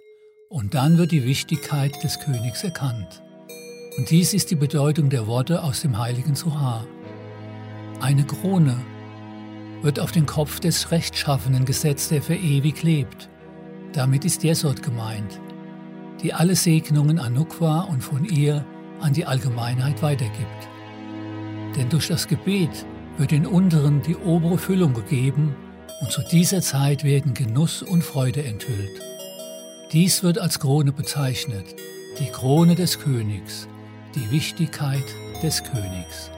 und 0.49 0.73
dann 0.73 0.97
wird 0.97 1.11
die 1.11 1.23
Wichtigkeit 1.23 2.03
des 2.03 2.19
Königs 2.19 2.63
erkannt. 2.63 3.21
Und 3.97 4.09
dies 4.09 4.33
ist 4.33 4.51
die 4.51 4.55
Bedeutung 4.55 5.09
der 5.09 5.27
Worte 5.27 5.63
aus 5.63 5.81
dem 5.81 5.97
heiligen 5.97 6.35
Suha. 6.35 6.85
Eine 8.01 8.25
Krone 8.25 8.77
wird 9.81 9.99
auf 9.99 10.11
den 10.11 10.25
Kopf 10.25 10.59
des 10.59 10.91
Rechtschaffenen 10.91 11.65
gesetzt, 11.65 12.11
der 12.11 12.21
für 12.21 12.35
ewig 12.35 12.83
lebt. 12.83 13.29
Damit 13.93 14.25
ist 14.25 14.43
Jesod 14.43 14.83
gemeint, 14.83 15.39
die 16.21 16.33
alle 16.33 16.55
Segnungen 16.55 17.19
an 17.19 17.33
Nukwa 17.33 17.81
und 17.81 18.03
von 18.03 18.25
ihr 18.25 18.65
an 18.99 19.13
die 19.13 19.25
Allgemeinheit 19.25 20.01
weitergibt. 20.01 20.67
Denn 21.77 21.89
durch 21.89 22.07
das 22.07 22.27
Gebet 22.27 22.85
wird 23.17 23.31
den 23.31 23.45
Unteren 23.45 24.01
die 24.01 24.15
obere 24.15 24.57
Füllung 24.57 24.93
gegeben 24.93 25.55
und 26.01 26.11
zu 26.11 26.21
dieser 26.21 26.61
Zeit 26.61 27.03
werden 27.03 27.33
Genuss 27.33 27.81
und 27.81 28.03
Freude 28.03 28.43
enthüllt. 28.43 29.01
Dies 29.91 30.23
wird 30.23 30.39
als 30.39 30.59
Krone 30.59 30.91
bezeichnet, 30.91 31.75
die 32.19 32.29
Krone 32.29 32.75
des 32.75 32.99
Königs, 32.99 33.67
die 34.15 34.29
Wichtigkeit 34.31 35.05
des 35.41 35.63
Königs. 35.63 36.31